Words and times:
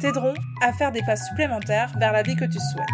t'aideront 0.00 0.34
à 0.62 0.72
faire 0.72 0.92
des 0.92 1.02
pas 1.02 1.16
supplémentaires 1.16 1.92
vers 1.98 2.12
la 2.12 2.22
vie 2.22 2.34
que 2.34 2.46
tu 2.46 2.58
souhaites. 2.58 2.86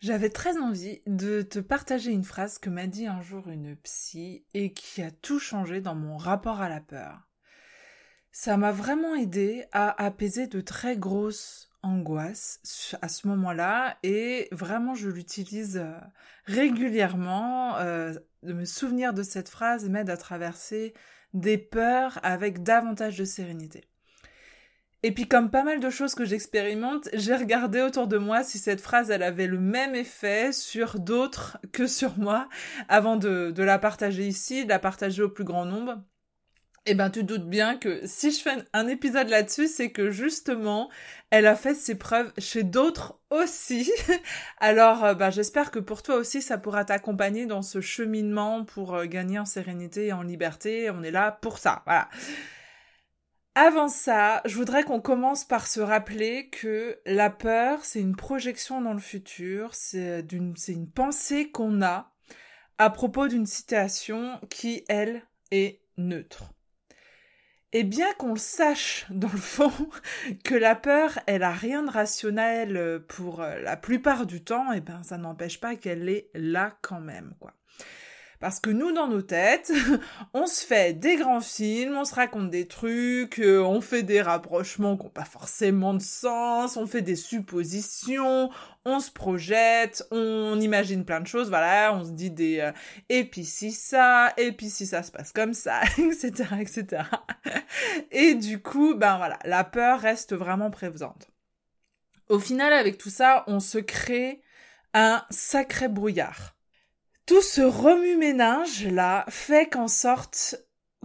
J'avais 0.00 0.30
très 0.30 0.56
envie 0.58 1.02
de 1.06 1.42
te 1.42 1.58
partager 1.58 2.12
une 2.12 2.22
phrase 2.22 2.58
que 2.58 2.70
m'a 2.70 2.86
dit 2.86 3.06
un 3.06 3.20
jour 3.20 3.48
une 3.48 3.74
psy 3.76 4.44
et 4.54 4.72
qui 4.72 5.02
a 5.02 5.10
tout 5.10 5.40
changé 5.40 5.80
dans 5.80 5.96
mon 5.96 6.16
rapport 6.16 6.60
à 6.60 6.68
la 6.68 6.80
peur. 6.80 7.28
Ça 8.30 8.56
m'a 8.56 8.70
vraiment 8.70 9.14
aidé 9.14 9.64
à 9.72 10.04
apaiser 10.04 10.46
de 10.46 10.60
très 10.60 10.96
grosses 10.96 11.68
angoisses 11.82 12.60
à 13.02 13.08
ce 13.08 13.26
moment-là 13.26 13.98
et 14.04 14.48
vraiment 14.52 14.94
je 14.94 15.08
l'utilise 15.08 15.78
euh, 15.78 15.98
régulièrement. 16.44 17.76
Euh, 17.78 18.14
de 18.44 18.52
me 18.52 18.64
souvenir 18.64 19.14
de 19.14 19.22
cette 19.22 19.48
phrase 19.48 19.88
m'aide 19.88 20.10
à 20.10 20.16
traverser 20.16 20.94
des 21.34 21.58
peurs 21.58 22.18
avec 22.22 22.62
davantage 22.62 23.18
de 23.18 23.24
sérénité. 23.24 23.84
Et 25.04 25.12
puis 25.12 25.26
comme 25.26 25.50
pas 25.50 25.64
mal 25.64 25.80
de 25.80 25.90
choses 25.90 26.14
que 26.14 26.24
j'expérimente, 26.24 27.08
j'ai 27.12 27.34
regardé 27.34 27.80
autour 27.80 28.06
de 28.06 28.18
moi 28.18 28.44
si 28.44 28.58
cette 28.58 28.80
phrase 28.80 29.10
elle 29.10 29.24
avait 29.24 29.48
le 29.48 29.58
même 29.58 29.96
effet 29.96 30.52
sur 30.52 31.00
d'autres 31.00 31.58
que 31.72 31.88
sur 31.88 32.18
moi 32.18 32.48
avant 32.88 33.16
de, 33.16 33.52
la 33.56 33.78
partager 33.78 34.26
ici, 34.28 34.64
de 34.64 34.68
la 34.68 34.78
partager 34.78 35.22
au 35.22 35.28
plus 35.28 35.44
grand 35.44 35.64
nombre. 35.64 36.00
Eh 36.86 36.94
ben, 36.94 37.10
tu 37.10 37.22
doutes 37.22 37.48
bien 37.48 37.76
que 37.76 38.00
si 38.06 38.32
je 38.32 38.40
fais 38.40 38.56
un 38.72 38.88
épisode 38.88 39.28
là-dessus, 39.28 39.68
c'est 39.68 39.92
que 39.92 40.10
justement, 40.10 40.90
elle 41.30 41.46
a 41.46 41.54
fait 41.54 41.74
ses 41.74 41.94
preuves 41.96 42.32
chez 42.38 42.64
d'autres 42.64 43.20
aussi. 43.30 43.88
Alors, 44.58 45.04
euh, 45.04 45.14
ben, 45.14 45.30
j'espère 45.30 45.70
que 45.70 45.78
pour 45.78 46.02
toi 46.02 46.16
aussi, 46.16 46.42
ça 46.42 46.58
pourra 46.58 46.84
t'accompagner 46.84 47.46
dans 47.46 47.62
ce 47.62 47.80
cheminement 47.80 48.64
pour 48.64 48.96
euh, 48.96 49.04
gagner 49.06 49.38
en 49.38 49.44
sérénité 49.44 50.06
et 50.06 50.12
en 50.12 50.22
liberté. 50.22 50.90
On 50.90 51.04
est 51.04 51.12
là 51.12 51.30
pour 51.30 51.58
ça. 51.58 51.82
Voilà. 51.86 52.08
Avant 53.54 53.88
ça, 53.88 54.40
je 54.46 54.56
voudrais 54.56 54.82
qu'on 54.82 55.02
commence 55.02 55.44
par 55.44 55.66
se 55.66 55.80
rappeler 55.80 56.48
que 56.48 56.98
la 57.04 57.28
peur, 57.28 57.84
c'est 57.84 58.00
une 58.00 58.16
projection 58.16 58.80
dans 58.80 58.94
le 58.94 58.98
futur, 58.98 59.74
c'est 59.74 60.24
une 60.32 60.90
pensée 60.90 61.50
qu'on 61.50 61.82
a 61.82 62.10
à 62.78 62.88
propos 62.88 63.28
d'une 63.28 63.44
situation 63.44 64.40
qui, 64.48 64.84
elle, 64.88 65.22
est 65.50 65.82
neutre. 65.98 66.54
Et 67.74 67.84
bien 67.84 68.12
qu'on 68.14 68.32
le 68.32 68.38
sache 68.38 69.06
dans 69.10 69.30
le 69.30 69.38
fond 69.38 69.72
que 70.44 70.54
la 70.54 70.74
peur, 70.74 71.18
elle 71.26 71.42
a 71.42 71.52
rien 71.52 71.82
de 71.82 71.90
rationnel 71.90 72.76
euh, 72.76 73.00
pour 73.00 73.42
euh, 73.42 73.58
la 73.60 73.76
plupart 73.76 74.26
du 74.26 74.42
temps, 74.42 74.72
et 74.72 74.80
ben 74.80 75.02
ça 75.02 75.18
n'empêche 75.18 75.60
pas 75.60 75.76
qu'elle 75.76 76.08
est 76.08 76.30
là 76.34 76.76
quand 76.80 77.00
même, 77.00 77.34
quoi. 77.38 77.54
Parce 78.42 78.58
que 78.58 78.70
nous, 78.70 78.90
dans 78.90 79.06
nos 79.06 79.22
têtes, 79.22 79.72
on 80.34 80.48
se 80.48 80.66
fait 80.66 80.94
des 80.98 81.14
grands 81.14 81.40
films, 81.40 81.96
on 81.96 82.04
se 82.04 82.16
raconte 82.16 82.50
des 82.50 82.66
trucs, 82.66 83.38
euh, 83.38 83.62
on 83.62 83.80
fait 83.80 84.02
des 84.02 84.20
rapprochements 84.20 84.96
qui 84.96 85.04
n'ont 85.04 85.10
pas 85.10 85.24
forcément 85.24 85.94
de 85.94 86.02
sens, 86.02 86.76
on 86.76 86.88
fait 86.88 87.02
des 87.02 87.14
suppositions, 87.14 88.50
on 88.84 88.98
se 88.98 89.12
projette, 89.12 90.04
on 90.10 90.60
imagine 90.60 91.04
plein 91.04 91.20
de 91.20 91.26
choses, 91.28 91.50
voilà, 91.50 91.94
on 91.94 92.04
se 92.04 92.10
dit 92.10 92.32
des 92.32 92.58
euh, 92.58 92.72
et 93.08 93.22
puis 93.22 93.44
si 93.44 93.70
ça, 93.70 94.32
et 94.36 94.50
puis 94.50 94.70
si 94.70 94.88
ça 94.88 95.04
se 95.04 95.12
passe 95.12 95.30
comme 95.30 95.54
ça, 95.54 95.80
etc., 95.98 96.32
etc. 96.60 97.04
Et 98.10 98.34
du 98.34 98.60
coup, 98.60 98.96
ben 98.96 99.18
voilà, 99.18 99.38
la 99.44 99.62
peur 99.62 100.00
reste 100.00 100.34
vraiment 100.34 100.72
présente. 100.72 101.30
Au 102.28 102.40
final, 102.40 102.72
avec 102.72 102.98
tout 102.98 103.10
ça, 103.10 103.44
on 103.46 103.60
se 103.60 103.78
crée 103.78 104.42
un 104.94 105.24
sacré 105.30 105.86
brouillard. 105.86 106.56
Tout 107.26 107.42
ce 107.42 107.60
remue-ménage 107.60 108.86
là 108.86 109.24
fait 109.28 109.68
qu'en 109.68 109.88
sorte 109.88 110.56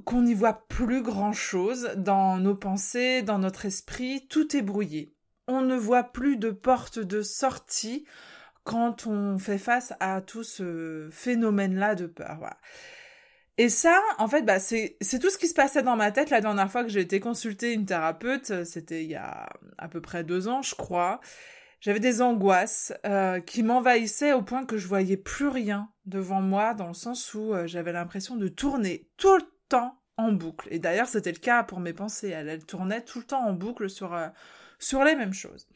qu'on 0.06 0.24
n'y 0.24 0.34
voit 0.34 0.68
plus 0.68 1.02
grand 1.02 1.34
chose 1.34 1.92
dans 1.96 2.38
nos 2.38 2.56
pensées, 2.56 3.22
dans 3.22 3.40
notre 3.40 3.66
esprit, 3.66 4.28
tout 4.28 4.56
est 4.56 4.62
brouillé. 4.62 5.14
On 5.48 5.62
ne 5.62 5.76
voit 5.76 6.04
plus 6.04 6.38
de 6.38 6.50
porte 6.50 7.00
de 7.00 7.22
sortie 7.22 8.06
quand 8.64 9.08
on 9.08 9.38
fait 9.38 9.58
face 9.58 9.94
à 10.00 10.22
tout 10.22 10.44
ce 10.44 11.08
phénomène-là 11.12 11.96
de 11.96 12.06
peur. 12.06 12.40
Et 13.58 13.70
ça, 13.70 14.00
en 14.18 14.28
fait, 14.28 14.42
bah, 14.42 14.60
c'est, 14.60 14.98
c'est 15.02 15.20
tout 15.20 15.30
ce 15.30 15.38
qui 15.38 15.48
se 15.48 15.54
passait 15.54 15.82
dans 15.82 15.96
ma 15.96 16.12
tête 16.12 16.30
la 16.30 16.42
dernière 16.42 16.72
fois 16.72 16.84
que 16.84 16.90
j'ai 16.90 17.00
été 17.00 17.20
consulter 17.20 17.74
une 17.74 17.86
thérapeute. 17.86 18.66
C'était 18.66 19.04
il 19.04 19.10
y 19.10 19.16
a 19.16 19.50
à 19.78 19.88
peu 19.88 20.02
près 20.02 20.24
deux 20.24 20.48
ans, 20.48 20.62
je 20.62 20.76
crois. 20.76 21.22
J'avais 21.80 22.00
des 22.00 22.22
angoisses 22.22 22.92
euh, 23.06 23.40
qui 23.40 23.62
m'envahissaient 23.62 24.34
au 24.34 24.42
point 24.42 24.66
que 24.66 24.78
je 24.78 24.88
voyais 24.88 25.18
plus 25.18 25.48
rien 25.48 25.90
devant 26.06 26.42
moi, 26.42 26.74
dans 26.74 26.88
le 26.88 26.94
sens 26.94 27.34
où 27.34 27.54
euh, 27.54 27.68
j'avais 27.68 27.92
l'impression 27.92 28.36
de 28.36 28.48
tourner 28.48 29.08
tout 29.18 29.36
le 29.36 29.44
temps 29.70 30.02
en 30.18 30.32
boucle. 30.32 30.68
Et 30.72 30.80
d'ailleurs, 30.80 31.08
c'était 31.08 31.32
le 31.32 31.38
cas 31.38 31.64
pour 31.64 31.80
mes 31.80 31.94
pensées. 31.94 32.30
Elle, 32.30 32.50
elle 32.50 32.66
tournait 32.66 33.02
tout 33.02 33.20
le 33.20 33.26
temps 33.26 33.46
en 33.46 33.54
boucle 33.54 33.90
sur, 33.90 34.16
euh, 34.16 34.28
sur 34.80 35.04
les 35.04 35.16
mêmes 35.16 35.34
choses. 35.34 35.68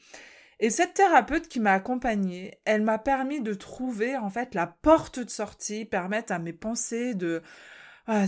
Et 0.59 0.71
cette 0.71 0.95
thérapeute 0.95 1.47
qui 1.47 1.59
m'a 1.59 1.73
accompagnée, 1.73 2.59
elle 2.65 2.81
m'a 2.81 2.97
permis 2.97 3.41
de 3.41 3.53
trouver 3.53 4.17
en 4.17 4.29
fait 4.29 4.55
la 4.55 4.67
porte 4.67 5.19
de 5.19 5.29
sortie, 5.29 5.85
permettre 5.85 6.33
à 6.33 6.39
mes 6.39 6.53
pensées 6.53 7.15
de 7.15 7.41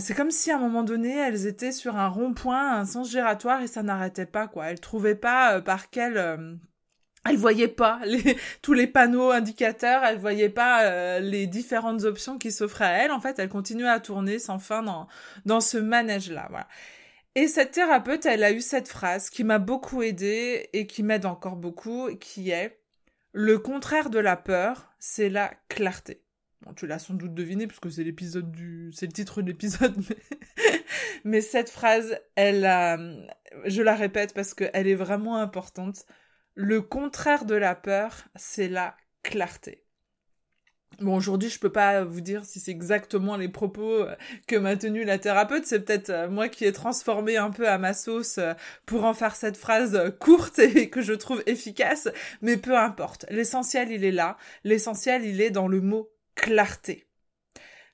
c'est 0.00 0.14
comme 0.14 0.30
si 0.30 0.50
à 0.50 0.56
un 0.56 0.60
moment 0.60 0.82
donné, 0.82 1.14
elles 1.14 1.46
étaient 1.46 1.72
sur 1.72 1.96
un 1.96 2.08
rond-point, 2.08 2.72
un 2.72 2.86
sens 2.86 3.10
giratoire 3.10 3.60
et 3.60 3.66
ça 3.66 3.82
n'arrêtait 3.82 4.24
pas 4.24 4.48
quoi. 4.48 4.70
Elles 4.70 4.80
trouvaient 4.80 5.14
pas 5.14 5.60
par 5.60 5.90
quel 5.90 6.58
elle 7.28 7.36
voyait 7.36 7.68
pas 7.68 8.00
les, 8.04 8.36
tous 8.62 8.72
les 8.72 8.86
panneaux 8.86 9.30
indicateurs, 9.30 10.04
elle 10.04 10.18
voyait 10.18 10.48
pas 10.48 10.84
euh, 10.84 11.20
les 11.20 11.46
différentes 11.46 12.04
options 12.04 12.38
qui 12.38 12.52
s'offraient 12.52 12.84
à 12.84 13.04
elle. 13.04 13.10
En 13.12 13.20
fait, 13.20 13.38
elle 13.38 13.48
continuait 13.48 13.88
à 13.88 14.00
tourner 14.00 14.38
sans 14.38 14.58
fin 14.58 14.82
dans, 14.82 15.08
dans 15.46 15.60
ce 15.60 15.78
manège-là. 15.78 16.46
Voilà. 16.50 16.68
Et 17.34 17.48
cette 17.48 17.72
thérapeute, 17.72 18.26
elle 18.26 18.44
a 18.44 18.52
eu 18.52 18.60
cette 18.60 18.88
phrase 18.88 19.28
qui 19.28 19.42
m'a 19.42 19.58
beaucoup 19.58 20.02
aidée 20.02 20.68
et 20.72 20.86
qui 20.86 21.02
m'aide 21.02 21.26
encore 21.26 21.56
beaucoup, 21.56 22.14
qui 22.20 22.50
est 22.50 22.78
le 23.32 23.58
contraire 23.58 24.10
de 24.10 24.20
la 24.20 24.36
peur, 24.36 24.94
c'est 25.00 25.28
la 25.28 25.52
clarté. 25.68 26.22
Bon, 26.60 26.72
tu 26.72 26.86
l'as 26.86 27.00
sans 27.00 27.14
doute 27.14 27.34
deviné 27.34 27.66
puisque 27.66 27.90
c'est 27.90 28.04
l'épisode 28.04 28.52
du, 28.52 28.92
c'est 28.94 29.06
le 29.06 29.12
titre 29.12 29.42
de 29.42 29.48
l'épisode, 29.48 29.96
mais... 30.08 30.16
mais 31.24 31.40
cette 31.40 31.70
phrase, 31.70 32.16
elle, 32.36 32.64
a... 32.64 32.96
je 33.66 33.82
la 33.82 33.96
répète 33.96 34.32
parce 34.34 34.54
qu'elle 34.54 34.86
est 34.86 34.94
vraiment 34.94 35.36
importante. 35.38 36.06
Le 36.56 36.80
contraire 36.80 37.46
de 37.46 37.56
la 37.56 37.74
peur, 37.74 38.28
c'est 38.36 38.68
la 38.68 38.96
clarté. 39.24 39.84
Bon, 41.00 41.16
aujourd'hui, 41.16 41.48
je 41.48 41.58
peux 41.58 41.72
pas 41.72 42.04
vous 42.04 42.20
dire 42.20 42.44
si 42.44 42.60
c'est 42.60 42.70
exactement 42.70 43.36
les 43.36 43.48
propos 43.48 44.02
euh, 44.02 44.14
que 44.46 44.54
m'a 44.54 44.76
tenu 44.76 45.02
la 45.02 45.18
thérapeute. 45.18 45.66
C'est 45.66 45.80
peut-être 45.80 46.10
euh, 46.10 46.28
moi 46.28 46.48
qui 46.48 46.64
ai 46.64 46.72
transformé 46.72 47.36
un 47.36 47.50
peu 47.50 47.68
à 47.68 47.78
ma 47.78 47.92
sauce 47.92 48.38
euh, 48.38 48.52
pour 48.86 49.04
en 49.04 49.14
faire 49.14 49.34
cette 49.34 49.56
phrase 49.56 50.14
courte 50.20 50.58
et 50.60 50.90
que 50.90 51.02
je 51.02 51.12
trouve 51.12 51.42
efficace. 51.46 52.08
Mais 52.42 52.56
peu 52.56 52.78
importe. 52.78 53.26
L'essentiel, 53.30 53.90
il 53.90 54.04
est 54.04 54.12
là. 54.12 54.36
L'essentiel, 54.62 55.24
il 55.24 55.40
est 55.40 55.50
dans 55.50 55.66
le 55.66 55.80
mot 55.80 56.12
clarté. 56.36 57.08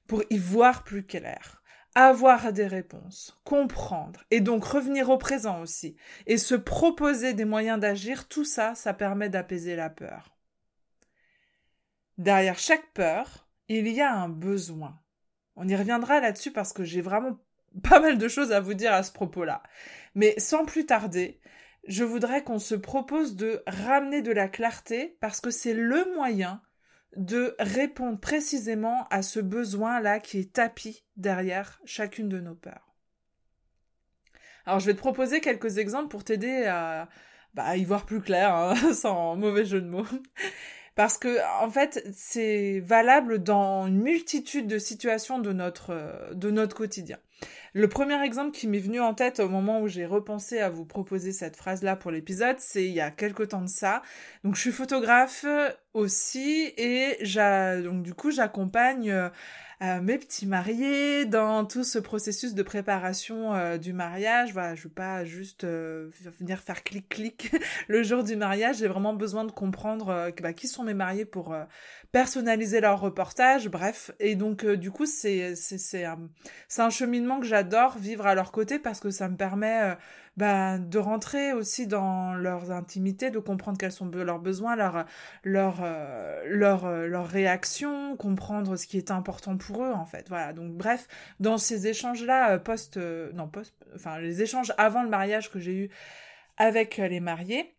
Pour 0.06 0.22
y 0.28 0.36
voir 0.36 0.84
plus 0.84 1.04
clair 1.04 1.59
avoir 1.94 2.52
des 2.52 2.66
réponses, 2.66 3.38
comprendre, 3.44 4.24
et 4.30 4.40
donc 4.40 4.64
revenir 4.64 5.10
au 5.10 5.18
présent 5.18 5.60
aussi, 5.60 5.96
et 6.26 6.38
se 6.38 6.54
proposer 6.54 7.34
des 7.34 7.44
moyens 7.44 7.80
d'agir, 7.80 8.28
tout 8.28 8.44
ça, 8.44 8.74
ça 8.74 8.94
permet 8.94 9.28
d'apaiser 9.28 9.76
la 9.76 9.90
peur. 9.90 10.36
Derrière 12.18 12.58
chaque 12.58 12.92
peur, 12.92 13.48
il 13.68 13.88
y 13.88 14.00
a 14.00 14.14
un 14.14 14.28
besoin. 14.28 15.00
On 15.56 15.68
y 15.68 15.74
reviendra 15.74 16.20
là-dessus 16.20 16.52
parce 16.52 16.72
que 16.72 16.84
j'ai 16.84 17.00
vraiment 17.00 17.38
pas 17.82 18.00
mal 18.00 18.18
de 18.18 18.28
choses 18.28 18.52
à 18.52 18.60
vous 18.60 18.74
dire 18.74 18.92
à 18.92 19.02
ce 19.02 19.12
propos-là. 19.12 19.62
Mais 20.14 20.38
sans 20.38 20.64
plus 20.64 20.86
tarder, 20.86 21.40
je 21.86 22.04
voudrais 22.04 22.44
qu'on 22.44 22.58
se 22.58 22.74
propose 22.74 23.36
de 23.36 23.62
ramener 23.66 24.22
de 24.22 24.32
la 24.32 24.48
clarté 24.48 25.16
parce 25.20 25.40
que 25.40 25.50
c'est 25.50 25.74
le 25.74 26.12
moyen 26.14 26.60
de 27.16 27.54
répondre 27.58 28.18
précisément 28.18 29.06
à 29.10 29.22
ce 29.22 29.40
besoin-là 29.40 30.20
qui 30.20 30.38
est 30.38 30.52
tapis 30.52 31.04
derrière 31.16 31.80
chacune 31.84 32.28
de 32.28 32.40
nos 32.40 32.54
peurs. 32.54 32.94
Alors 34.66 34.78
je 34.78 34.86
vais 34.86 34.94
te 34.94 34.98
proposer 34.98 35.40
quelques 35.40 35.78
exemples 35.78 36.08
pour 36.08 36.24
t'aider 36.24 36.64
à, 36.66 37.08
bah, 37.54 37.76
y 37.76 37.84
voir 37.84 38.06
plus 38.06 38.20
clair, 38.20 38.54
hein, 38.54 38.74
sans 38.94 39.36
mauvais 39.36 39.64
jeu 39.64 39.80
de 39.80 39.88
mots. 39.88 40.06
Parce 40.94 41.18
que, 41.18 41.38
en 41.62 41.70
fait, 41.70 42.04
c'est 42.12 42.80
valable 42.80 43.42
dans 43.42 43.86
une 43.86 44.02
multitude 44.02 44.66
de 44.66 44.78
situations 44.78 45.38
de 45.38 45.52
notre, 45.52 46.34
de 46.34 46.50
notre 46.50 46.76
quotidien. 46.76 47.18
Le 47.72 47.88
premier 47.88 48.22
exemple 48.24 48.50
qui 48.50 48.66
m'est 48.66 48.80
venu 48.80 49.00
en 49.00 49.14
tête 49.14 49.40
au 49.40 49.48
moment 49.48 49.80
où 49.80 49.88
j'ai 49.88 50.06
repensé 50.06 50.58
à 50.58 50.70
vous 50.70 50.84
proposer 50.84 51.32
cette 51.32 51.56
phrase-là 51.56 51.96
pour 51.96 52.10
l'épisode, 52.10 52.56
c'est 52.58 52.84
il 52.84 52.92
y 52.92 53.00
a 53.00 53.10
quelque 53.10 53.42
temps 53.42 53.62
de 53.62 53.68
ça. 53.68 54.02
Donc 54.42 54.56
je 54.56 54.60
suis 54.60 54.72
photographe 54.72 55.44
aussi 55.94 56.72
et 56.76 57.18
donc 57.82 58.02
du 58.02 58.14
coup 58.14 58.30
j'accompagne 58.30 59.30
euh, 59.82 59.98
mes 60.02 60.18
petits 60.18 60.46
mariés 60.46 61.24
dans 61.24 61.64
tout 61.64 61.84
ce 61.84 61.98
processus 61.98 62.52
de 62.54 62.62
préparation 62.62 63.54
euh, 63.54 63.78
du 63.78 63.94
mariage. 63.94 64.52
Voilà, 64.52 64.74
je 64.74 64.82
veux 64.82 64.90
pas 64.90 65.24
juste 65.24 65.64
euh, 65.64 66.10
venir 66.38 66.58
faire 66.58 66.84
clic-clic 66.84 67.50
le 67.88 68.02
jour 68.02 68.22
du 68.22 68.36
mariage. 68.36 68.76
J'ai 68.78 68.88
vraiment 68.88 69.14
besoin 69.14 69.44
de 69.44 69.52
comprendre 69.52 70.10
euh, 70.10 70.30
bah, 70.42 70.52
qui 70.52 70.68
sont 70.68 70.84
mes 70.84 70.92
mariés 70.92 71.24
pour 71.24 71.56
personnaliser 72.12 72.82
leur 72.82 73.00
reportage. 73.00 73.68
Bref, 73.68 74.10
et 74.20 74.34
donc 74.34 74.66
du 74.66 74.90
coup 74.90 75.06
c'est 75.06 75.54
c'est 75.56 75.78
c'est 75.78 76.82
un 76.82 76.90
cheminement 76.90 77.40
que 77.40 77.46
j'adore 77.60 77.98
vivre 77.98 78.26
à 78.26 78.34
leur 78.34 78.52
côté 78.52 78.78
parce 78.78 79.00
que 79.00 79.10
ça 79.10 79.28
me 79.28 79.36
permet 79.36 79.96
bah, 80.36 80.78
de 80.78 80.98
rentrer 80.98 81.52
aussi 81.52 81.86
dans 81.86 82.34
leurs 82.34 82.70
intimités, 82.70 83.30
de 83.30 83.38
comprendre 83.38 83.76
quels 83.78 83.92
sont 83.92 84.06
leurs 84.06 84.38
besoins, 84.38 84.76
leurs 84.76 85.04
leurs 85.44 85.84
leurs 86.44 87.28
réactions, 87.28 88.16
comprendre 88.16 88.76
ce 88.76 88.86
qui 88.86 88.96
est 88.96 89.10
important 89.10 89.56
pour 89.56 89.84
eux 89.84 89.92
en 89.92 90.06
fait. 90.06 90.28
Voilà. 90.28 90.52
Donc 90.52 90.72
bref, 90.72 91.06
dans 91.40 91.58
ces 91.58 91.86
échanges 91.86 92.24
là 92.24 92.52
euh, 92.52 92.58
post 92.58 92.96
euh, 92.96 93.30
non 93.32 93.48
post 93.48 93.74
enfin 93.94 94.18
les 94.18 94.42
échanges 94.42 94.72
avant 94.78 95.02
le 95.02 95.08
mariage 95.08 95.50
que 95.50 95.58
j'ai 95.58 95.74
eu 95.74 95.90
avec 96.56 96.98
euh, 96.98 97.08
les 97.08 97.20
mariés, 97.20 97.76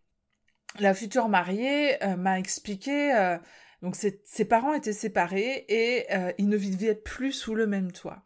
la 0.79 0.93
future 0.93 1.27
mariée 1.29 1.97
m'a 2.17 2.39
expliqué 2.39 3.37
donc 3.81 3.95
ses, 3.95 4.45
parents 4.45 4.73
étaient 4.73 4.93
séparés 4.93 5.65
et 5.67 6.05
ils 6.37 6.47
ne 6.47 6.57
vivaient 6.57 6.95
plus 6.95 7.31
sous 7.31 7.55
le 7.55 7.65
même 7.65 7.91
toit. 7.91 8.21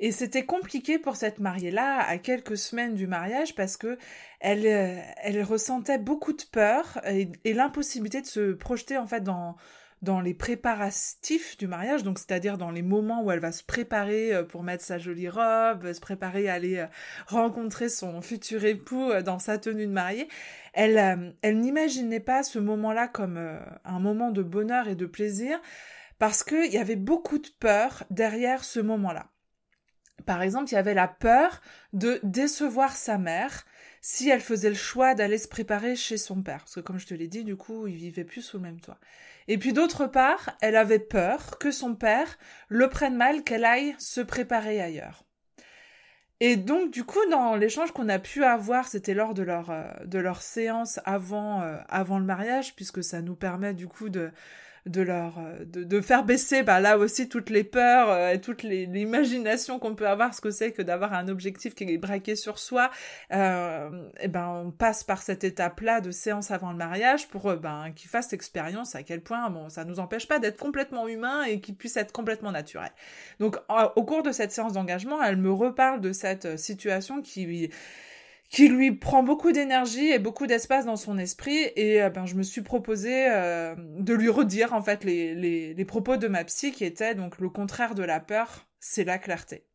Et 0.00 0.12
c'était 0.12 0.44
compliqué 0.44 0.98
pour 0.98 1.16
cette 1.16 1.40
mariée-là 1.40 1.98
à 2.06 2.18
quelques 2.18 2.56
semaines 2.56 2.94
du 2.94 3.06
mariage 3.06 3.54
parce 3.54 3.76
que 3.76 3.98
elle, 4.38 4.66
elle 4.66 5.42
ressentait 5.42 5.98
beaucoup 5.98 6.32
de 6.32 6.42
peur 6.52 7.00
et 7.06 7.54
l'impossibilité 7.54 8.20
de 8.20 8.26
se 8.26 8.52
projeter 8.52 8.98
en 8.98 9.06
fait 9.06 9.22
dans 9.22 9.56
dans 10.02 10.20
les 10.20 10.34
préparatifs 10.34 11.56
du 11.56 11.66
mariage, 11.66 12.02
donc 12.02 12.18
c'est-à-dire 12.18 12.58
dans 12.58 12.70
les 12.70 12.82
moments 12.82 13.22
où 13.22 13.30
elle 13.30 13.40
va 13.40 13.52
se 13.52 13.64
préparer 13.64 14.34
euh, 14.34 14.44
pour 14.44 14.62
mettre 14.62 14.84
sa 14.84 14.98
jolie 14.98 15.28
robe, 15.28 15.92
se 15.92 16.00
préparer 16.00 16.48
à 16.48 16.54
aller 16.54 16.78
euh, 16.78 16.86
rencontrer 17.26 17.88
son 17.88 18.20
futur 18.20 18.64
époux 18.64 19.10
euh, 19.10 19.22
dans 19.22 19.38
sa 19.38 19.58
tenue 19.58 19.86
de 19.86 19.92
mariée, 19.92 20.28
elle, 20.72 21.34
elle 21.42 21.58
n'imaginait 21.58 22.20
pas 22.20 22.42
ce 22.42 22.58
moment-là 22.60 23.08
comme 23.08 23.38
un 23.84 23.98
moment 23.98 24.30
de 24.30 24.42
bonheur 24.42 24.86
et 24.86 24.94
de 24.94 25.06
plaisir 25.06 25.60
parce 26.18 26.44
qu'il 26.44 26.70
y 26.70 26.78
avait 26.78 26.94
beaucoup 26.94 27.38
de 27.38 27.48
peur 27.58 28.04
derrière 28.10 28.62
ce 28.62 28.78
moment-là. 28.78 29.26
Par 30.26 30.42
exemple, 30.42 30.70
il 30.70 30.74
y 30.74 30.78
avait 30.78 30.94
la 30.94 31.08
peur 31.08 31.60
de 31.92 32.20
décevoir 32.22 32.94
sa 32.94 33.18
mère 33.18 33.64
si 34.00 34.28
elle 34.28 34.40
faisait 34.40 34.68
le 34.68 34.74
choix 34.74 35.14
d'aller 35.14 35.38
se 35.38 35.48
préparer 35.48 35.96
chez 35.96 36.18
son 36.18 36.42
père. 36.42 36.58
Parce 36.58 36.76
que 36.76 36.80
comme 36.80 36.98
je 36.98 37.06
te 37.06 37.14
l'ai 37.14 37.28
dit, 37.28 37.44
du 37.44 37.56
coup, 37.56 37.86
ils 37.86 37.96
vivaient 37.96 38.24
plus 38.24 38.42
sous 38.42 38.58
le 38.58 38.62
même 38.62 38.80
toit. 38.80 38.98
Et 39.48 39.58
puis 39.58 39.72
d'autre 39.72 40.06
part, 40.06 40.50
elle 40.60 40.76
avait 40.76 40.98
peur 40.98 41.58
que 41.58 41.70
son 41.70 41.94
père 41.94 42.38
le 42.68 42.88
prenne 42.88 43.16
mal 43.16 43.42
qu'elle 43.42 43.64
aille 43.64 43.96
se 43.98 44.20
préparer 44.20 44.80
ailleurs. 44.80 45.24
Et 46.40 46.56
donc, 46.56 46.92
du 46.92 47.02
coup, 47.04 47.18
dans 47.30 47.56
l'échange 47.56 47.90
qu'on 47.90 48.08
a 48.08 48.20
pu 48.20 48.44
avoir, 48.44 48.86
c'était 48.86 49.14
lors 49.14 49.34
de 49.34 49.42
leur, 49.42 49.70
euh, 49.70 49.84
de 50.04 50.18
leur 50.18 50.40
séance 50.40 51.00
avant, 51.04 51.62
euh, 51.62 51.78
avant 51.88 52.20
le 52.20 52.24
mariage, 52.24 52.76
puisque 52.76 53.02
ça 53.02 53.22
nous 53.22 53.34
permet, 53.34 53.74
du 53.74 53.88
coup, 53.88 54.08
de, 54.08 54.30
de 54.86 55.02
leur 55.02 55.38
euh, 55.38 55.64
de, 55.64 56.00
faire 56.00 56.24
baisser 56.24 56.62
bah 56.62 56.80
là 56.80 56.98
aussi 56.98 57.28
toutes 57.28 57.50
les 57.50 57.64
peurs 57.64 58.10
euh, 58.10 58.30
et 58.30 58.40
toute 58.40 58.62
l'imagination 58.62 59.78
qu'on 59.78 59.94
peut 59.94 60.08
avoir 60.08 60.34
ce 60.34 60.40
que 60.40 60.50
c'est 60.50 60.72
que 60.72 60.82
d'avoir 60.82 61.12
un 61.12 61.28
objectif 61.28 61.74
qui 61.74 61.84
est 61.84 61.98
braqué 61.98 62.36
sur 62.36 62.58
soi 62.58 62.90
euh, 63.32 64.08
et 64.20 64.28
ben 64.28 64.62
on 64.66 64.70
passe 64.70 65.04
par 65.04 65.22
cette 65.22 65.44
étape 65.44 65.80
là 65.80 66.00
de 66.00 66.10
séance 66.10 66.50
avant 66.50 66.70
le 66.70 66.78
mariage 66.78 67.28
pour 67.28 67.52
ben 67.54 67.92
qu'ils 67.94 68.10
fassent 68.10 68.32
expérience 68.32 68.94
à 68.94 69.02
quel 69.02 69.20
point 69.20 69.50
bon 69.50 69.68
ça 69.68 69.84
nous 69.84 70.00
empêche 70.00 70.28
pas 70.28 70.38
d'être 70.38 70.58
complètement 70.58 71.08
humain 71.08 71.44
et 71.44 71.60
qu'ils 71.60 71.76
puissent 71.76 71.96
être 71.96 72.12
complètement 72.12 72.52
naturel 72.52 72.90
donc 73.40 73.56
au 73.96 74.04
cours 74.04 74.22
de 74.22 74.32
cette 74.32 74.52
séance 74.52 74.72
d'engagement 74.72 75.22
elle 75.22 75.36
me 75.36 75.52
reparle 75.52 76.00
de 76.00 76.12
cette 76.12 76.58
situation 76.58 77.22
qui 77.22 77.70
qui 78.48 78.68
lui 78.68 78.92
prend 78.92 79.22
beaucoup 79.22 79.52
d'énergie 79.52 80.10
et 80.10 80.18
beaucoup 80.18 80.46
d'espace 80.46 80.86
dans 80.86 80.96
son 80.96 81.18
esprit 81.18 81.70
et 81.76 82.02
euh, 82.02 82.10
ben 82.10 82.24
je 82.24 82.34
me 82.34 82.42
suis 82.42 82.62
proposé 82.62 83.28
euh, 83.30 83.74
de 83.76 84.14
lui 84.14 84.30
redire 84.30 84.72
en 84.72 84.82
fait 84.82 85.04
les, 85.04 85.34
les, 85.34 85.74
les 85.74 85.84
propos 85.84 86.16
de 86.16 86.28
ma 86.28 86.44
psy 86.44 86.72
qui 86.72 86.84
étaient 86.84 87.14
donc 87.14 87.38
le 87.38 87.50
contraire 87.50 87.94
de 87.94 88.02
la 88.02 88.20
peur, 88.20 88.66
c'est 88.80 89.04
la 89.04 89.18
clarté. 89.18 89.66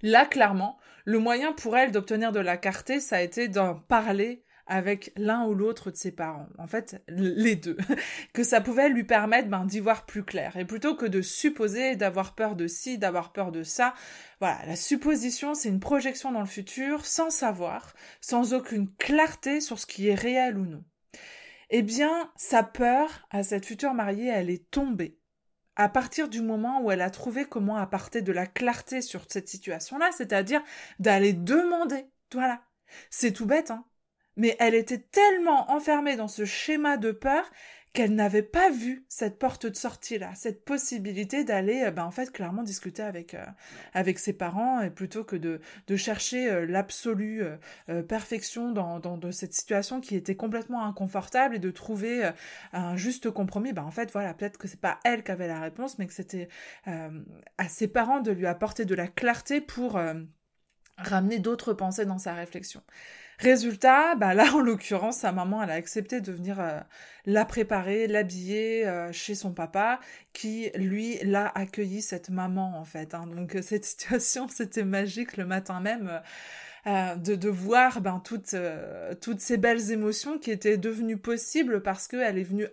Là 0.00 0.24
clairement, 0.24 0.78
le 1.04 1.18
moyen 1.18 1.52
pour 1.52 1.76
elle 1.76 1.92
d'obtenir 1.92 2.32
de 2.32 2.40
la 2.40 2.56
clarté, 2.56 3.00
ça 3.00 3.16
a 3.16 3.20
été 3.20 3.48
d'en 3.48 3.74
parler 3.74 4.44
avec 4.66 5.12
l'un 5.16 5.44
ou 5.46 5.54
l'autre 5.54 5.90
de 5.90 5.96
ses 5.96 6.12
parents, 6.12 6.48
en 6.58 6.66
fait 6.66 7.02
les 7.08 7.56
deux, 7.56 7.76
que 8.32 8.44
ça 8.44 8.60
pouvait 8.60 8.88
lui 8.88 9.04
permettre 9.04 9.48
ben, 9.48 9.64
d'y 9.64 9.80
voir 9.80 10.06
plus 10.06 10.24
clair. 10.24 10.56
Et 10.56 10.64
plutôt 10.64 10.94
que 10.94 11.06
de 11.06 11.22
supposer, 11.22 11.96
d'avoir 11.96 12.34
peur 12.34 12.56
de 12.56 12.66
ci, 12.66 12.98
d'avoir 12.98 13.32
peur 13.32 13.52
de 13.52 13.62
ça, 13.62 13.94
voilà, 14.40 14.58
la 14.66 14.76
supposition 14.76 15.54
c'est 15.54 15.68
une 15.68 15.80
projection 15.80 16.32
dans 16.32 16.40
le 16.40 16.46
futur 16.46 17.06
sans 17.06 17.30
savoir, 17.30 17.94
sans 18.20 18.54
aucune 18.54 18.88
clarté 18.96 19.60
sur 19.60 19.78
ce 19.78 19.86
qui 19.86 20.08
est 20.08 20.14
réel 20.14 20.58
ou 20.58 20.66
non. 20.66 20.84
Eh 21.74 21.80
bien, 21.80 22.30
sa 22.36 22.62
peur 22.62 23.26
à 23.30 23.42
cette 23.42 23.64
future 23.64 23.94
mariée, 23.94 24.28
elle 24.28 24.50
est 24.50 24.70
tombée. 24.70 25.18
À 25.74 25.88
partir 25.88 26.28
du 26.28 26.42
moment 26.42 26.82
où 26.82 26.90
elle 26.90 27.00
a 27.00 27.08
trouvé 27.08 27.46
comment 27.46 27.76
apporter 27.76 28.20
de 28.20 28.30
la 28.30 28.46
clarté 28.46 29.00
sur 29.00 29.24
cette 29.28 29.48
situation-là, 29.48 30.10
c'est-à-dire 30.12 30.62
d'aller 30.98 31.32
demander, 31.32 32.04
voilà. 32.32 32.62
C'est 33.08 33.32
tout 33.32 33.46
bête, 33.46 33.70
hein 33.70 33.86
mais 34.36 34.56
elle 34.58 34.74
était 34.74 34.98
tellement 34.98 35.70
enfermée 35.70 36.16
dans 36.16 36.28
ce 36.28 36.44
schéma 36.44 36.96
de 36.96 37.12
peur 37.12 37.50
qu'elle 37.92 38.14
n'avait 38.14 38.42
pas 38.42 38.70
vu 38.70 39.04
cette 39.08 39.38
porte 39.38 39.66
de 39.66 39.76
sortie 39.76 40.18
là, 40.18 40.30
cette 40.34 40.64
possibilité 40.64 41.44
d'aller, 41.44 41.82
euh, 41.84 41.90
ben 41.90 42.04
en 42.04 42.10
fait 42.10 42.32
clairement 42.32 42.62
discuter 42.62 43.02
avec 43.02 43.34
euh, 43.34 43.44
avec 43.92 44.18
ses 44.18 44.32
parents 44.32 44.80
et 44.80 44.90
plutôt 44.90 45.24
que 45.24 45.36
de 45.36 45.60
de 45.86 45.96
chercher 45.96 46.50
euh, 46.50 46.66
l'absolue 46.66 47.42
perfection 48.08 48.72
dans 48.72 48.98
dans 48.98 49.32
cette 49.32 49.52
situation 49.52 50.00
qui 50.00 50.16
était 50.16 50.36
complètement 50.36 50.84
inconfortable 50.86 51.56
et 51.56 51.58
de 51.58 51.70
trouver 51.70 52.30
un 52.72 52.96
juste 52.96 53.30
compromis. 53.30 53.72
Ben 53.72 53.82
en 53.82 53.90
fait 53.90 54.10
voilà 54.12 54.34
peut-être 54.34 54.58
que 54.58 54.68
c'est 54.68 54.80
pas 54.80 54.98
elle 55.04 55.22
qui 55.22 55.30
avait 55.30 55.48
la 55.48 55.60
réponse, 55.60 55.98
mais 55.98 56.06
que 56.06 56.12
c'était 56.12 56.48
à 56.84 57.68
ses 57.68 57.88
parents 57.88 58.20
de 58.20 58.32
lui 58.32 58.46
apporter 58.46 58.84
de 58.84 58.94
la 58.94 59.08
clarté 59.08 59.60
pour 59.60 60.00
ramener 60.96 61.38
d'autres 61.38 61.72
pensées 61.72 62.06
dans 62.06 62.18
sa 62.18 62.34
réflexion. 62.34 62.82
Résultat, 63.42 64.14
bah 64.14 64.34
là 64.34 64.54
en 64.54 64.60
l'occurrence, 64.60 65.16
sa 65.18 65.32
maman, 65.32 65.64
elle 65.64 65.70
a 65.70 65.74
accepté 65.74 66.20
de 66.20 66.30
venir 66.30 66.60
euh, 66.60 66.78
la 67.26 67.44
préparer, 67.44 68.06
l'habiller 68.06 68.86
euh, 68.86 69.10
chez 69.10 69.34
son 69.34 69.52
papa, 69.52 69.98
qui 70.32 70.70
lui 70.76 71.18
l'a 71.24 71.48
accueilli 71.48 72.02
cette 72.02 72.30
maman 72.30 72.78
en 72.78 72.84
fait. 72.84 73.14
Hein. 73.14 73.26
Donc 73.26 73.56
euh, 73.56 73.62
cette 73.62 73.84
situation, 73.84 74.46
c'était 74.54 74.84
magique 74.84 75.36
le 75.36 75.44
matin 75.44 75.80
même. 75.80 76.22
de, 76.86 77.34
de 77.34 77.48
voir 77.48 78.00
ben 78.00 78.20
toutes 78.24 78.56
toutes 79.20 79.40
ces 79.40 79.56
belles 79.56 79.90
émotions 79.92 80.38
qui 80.38 80.50
étaient 80.50 80.78
devenues 80.78 81.18
possibles 81.18 81.82
parce 81.82 82.08
qu'elle 82.08 82.38
est 82.38 82.42
venue 82.44 82.66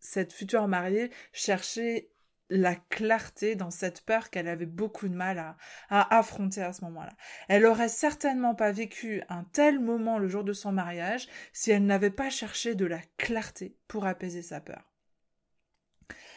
cette 0.00 0.32
future 0.32 0.68
mariée 0.68 1.10
chercher 1.32 2.10
la 2.50 2.74
clarté 2.74 3.56
dans 3.56 3.70
cette 3.70 4.02
peur 4.02 4.30
qu'elle 4.30 4.48
avait 4.48 4.66
beaucoup 4.66 5.08
de 5.08 5.14
mal 5.14 5.38
à, 5.38 6.16
affronter 6.16 6.62
à 6.62 6.72
ce 6.72 6.84
moment-là. 6.84 7.12
Elle 7.48 7.66
aurait 7.66 7.88
certainement 7.88 8.54
pas 8.54 8.72
vécu 8.72 9.22
un 9.28 9.44
tel 9.52 9.80
moment 9.80 10.18
le 10.18 10.28
jour 10.28 10.44
de 10.44 10.52
son 10.52 10.72
mariage 10.72 11.28
si 11.52 11.70
elle 11.70 11.86
n'avait 11.86 12.10
pas 12.10 12.30
cherché 12.30 12.74
de 12.74 12.86
la 12.86 13.00
clarté 13.16 13.76
pour 13.88 14.06
apaiser 14.06 14.42
sa 14.42 14.60
peur. 14.60 14.82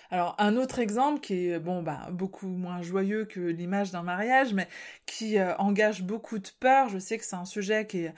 Alors 0.10 0.36
un 0.38 0.56
autre 0.56 0.80
exemple 0.80 1.20
qui 1.20 1.50
est 1.50 1.60
bon 1.60 1.84
bah 1.84 2.08
beaucoup 2.12 2.48
moins 2.48 2.82
joyeux 2.82 3.26
que 3.26 3.42
l'image 3.42 3.92
d'un 3.92 4.04
mariage, 4.04 4.54
mais 4.54 4.70
qui 5.06 5.38
euh, 5.38 5.54
engage 5.58 6.04
beaucoup 6.04 6.40
de 6.40 6.48
peur. 6.62 6.88
Je 6.88 6.98
sais 6.98 7.18
que 7.18 7.26
c'est 7.26 7.36
un 7.36 7.44
sujet 7.44 7.86
qui 7.86 8.06
est 8.06 8.14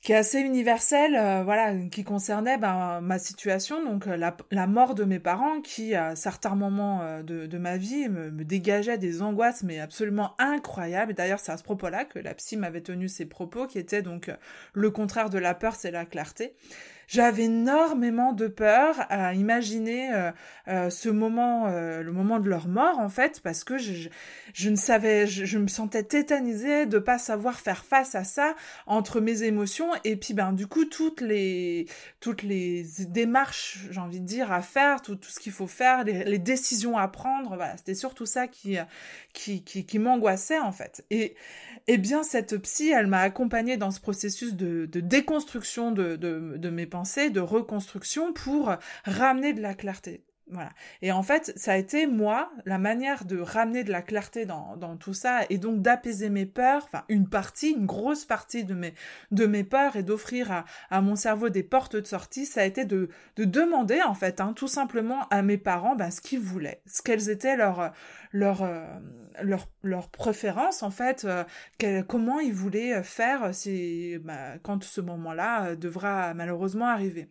qui 0.00 0.12
est 0.12 0.16
assez 0.16 0.38
universel, 0.40 1.16
euh, 1.16 1.42
voilà, 1.42 1.74
qui 1.90 2.04
concernait 2.04 2.56
ben, 2.56 3.00
ma 3.00 3.18
situation, 3.18 3.84
donc 3.84 4.06
euh, 4.06 4.16
la, 4.16 4.36
la, 4.52 4.66
mort 4.68 4.94
de 4.94 5.04
mes 5.04 5.18
parents, 5.18 5.60
qui 5.60 5.94
à 5.94 6.14
certains 6.14 6.54
moments 6.54 7.02
euh, 7.02 7.22
de, 7.22 7.46
de, 7.46 7.58
ma 7.58 7.76
vie 7.76 8.08
me, 8.08 8.30
me, 8.30 8.44
dégageait 8.44 8.96
des 8.96 9.22
angoisses, 9.22 9.64
mais 9.64 9.80
absolument 9.80 10.34
incroyables. 10.38 11.14
D'ailleurs, 11.14 11.40
c'est 11.40 11.52
à 11.52 11.56
ce 11.56 11.64
propos-là 11.64 12.04
que 12.04 12.20
la 12.20 12.34
psy 12.34 12.56
m'avait 12.56 12.80
tenu 12.80 13.08
ces 13.08 13.26
propos, 13.26 13.66
qui 13.66 13.78
étaient 13.78 14.02
donc 14.02 14.30
le 14.72 14.90
contraire 14.90 15.30
de 15.30 15.38
la 15.38 15.54
peur, 15.54 15.74
c'est 15.74 15.90
la 15.90 16.04
clarté. 16.04 16.54
J'avais 17.08 17.44
énormément 17.44 18.34
de 18.34 18.46
peur 18.46 18.94
à 19.08 19.32
imaginer 19.34 20.12
euh, 20.12 20.30
euh, 20.68 20.90
ce 20.90 21.08
moment, 21.08 21.66
euh, 21.66 22.02
le 22.02 22.12
moment 22.12 22.38
de 22.38 22.48
leur 22.48 22.68
mort 22.68 22.98
en 22.98 23.08
fait, 23.08 23.40
parce 23.40 23.64
que 23.64 23.78
je, 23.78 24.08
je, 24.52 24.68
ne 24.68 24.76
savais, 24.76 25.26
je, 25.26 25.58
me 25.58 25.68
sentais 25.68 26.02
tétanisée 26.02 26.84
de 26.84 26.98
pas 26.98 27.18
savoir 27.18 27.58
faire 27.58 27.84
face 27.84 28.14
à 28.14 28.24
ça 28.24 28.54
entre 28.86 29.20
mes 29.20 29.42
émotions 29.42 29.90
et 30.04 30.16
puis 30.16 30.34
ben 30.34 30.52
du 30.52 30.66
coup 30.66 30.84
toutes 30.84 31.22
les 31.22 31.86
toutes 32.20 32.42
les 32.42 32.84
démarches, 33.08 33.78
j'ai 33.90 34.00
envie 34.00 34.20
de 34.20 34.26
dire, 34.26 34.52
à 34.52 34.60
faire, 34.60 35.00
tout, 35.00 35.16
tout 35.16 35.30
ce 35.30 35.40
qu'il 35.40 35.52
faut 35.52 35.66
faire, 35.66 36.04
les, 36.04 36.24
les, 36.24 36.38
décisions 36.38 36.98
à 36.98 37.08
prendre, 37.08 37.56
voilà, 37.56 37.76
c'était 37.78 37.94
surtout 37.94 38.26
ça 38.26 38.46
qui 38.46 38.76
qui 39.32 39.64
qui, 39.64 39.86
qui 39.86 39.98
m'angoissait 39.98 40.58
en 40.58 40.72
fait. 40.72 41.04
Et 41.10 41.34
eh 41.90 41.96
bien, 41.96 42.22
cette 42.22 42.58
psy, 42.58 42.90
elle 42.90 43.06
m'a 43.06 43.20
accompagnée 43.20 43.78
dans 43.78 43.90
ce 43.90 43.98
processus 43.98 44.54
de, 44.54 44.84
de 44.84 45.00
déconstruction 45.00 45.90
de, 45.90 46.16
de, 46.16 46.56
de 46.58 46.68
mes 46.68 46.84
pensées, 46.84 46.97
de 47.30 47.40
reconstruction 47.40 48.32
pour 48.32 48.74
ramener 49.04 49.52
de 49.52 49.60
la 49.60 49.74
clarté. 49.74 50.24
Voilà. 50.50 50.70
Et 51.02 51.12
en 51.12 51.22
fait, 51.22 51.52
ça 51.56 51.72
a 51.72 51.76
été 51.76 52.06
moi 52.06 52.50
la 52.64 52.78
manière 52.78 53.24
de 53.24 53.38
ramener 53.38 53.84
de 53.84 53.92
la 53.92 54.00
clarté 54.00 54.46
dans, 54.46 54.76
dans 54.76 54.96
tout 54.96 55.12
ça 55.12 55.40
et 55.50 55.58
donc 55.58 55.82
d'apaiser 55.82 56.30
mes 56.30 56.46
peurs, 56.46 56.84
enfin 56.84 57.04
une 57.08 57.28
partie, 57.28 57.72
une 57.72 57.86
grosse 57.86 58.24
partie 58.24 58.64
de 58.64 58.74
mes 58.74 58.94
de 59.30 59.46
mes 59.46 59.64
peurs 59.64 59.96
et 59.96 60.02
d'offrir 60.02 60.50
à, 60.50 60.64
à 60.90 61.00
mon 61.02 61.16
cerveau 61.16 61.50
des 61.50 61.62
portes 61.62 61.96
de 61.96 62.06
sortie. 62.06 62.46
Ça 62.46 62.62
a 62.62 62.64
été 62.64 62.84
de, 62.84 63.10
de 63.36 63.44
demander 63.44 64.00
en 64.02 64.14
fait, 64.14 64.40
hein, 64.40 64.52
tout 64.54 64.68
simplement 64.68 65.28
à 65.28 65.42
mes 65.42 65.58
parents, 65.58 65.96
ben, 65.96 66.10
ce 66.10 66.20
qu'ils 66.20 66.40
voulaient, 66.40 66.80
ce 66.86 67.02
qu'elles 67.02 67.28
étaient 67.28 67.56
leurs 67.56 67.92
leur, 68.32 68.62
euh, 68.62 68.84
leur, 69.42 69.68
leur 69.82 70.08
préférence 70.10 70.82
en 70.82 70.90
fait, 70.90 71.24
euh, 71.24 72.02
comment 72.06 72.40
ils 72.40 72.52
voulaient 72.52 73.02
faire 73.02 73.54
si, 73.54 74.18
bah, 74.18 74.58
quand 74.62 74.82
ce 74.84 75.00
moment-là 75.00 75.68
euh, 75.68 75.76
devra 75.76 76.34
malheureusement 76.34 76.86
arriver 76.86 77.30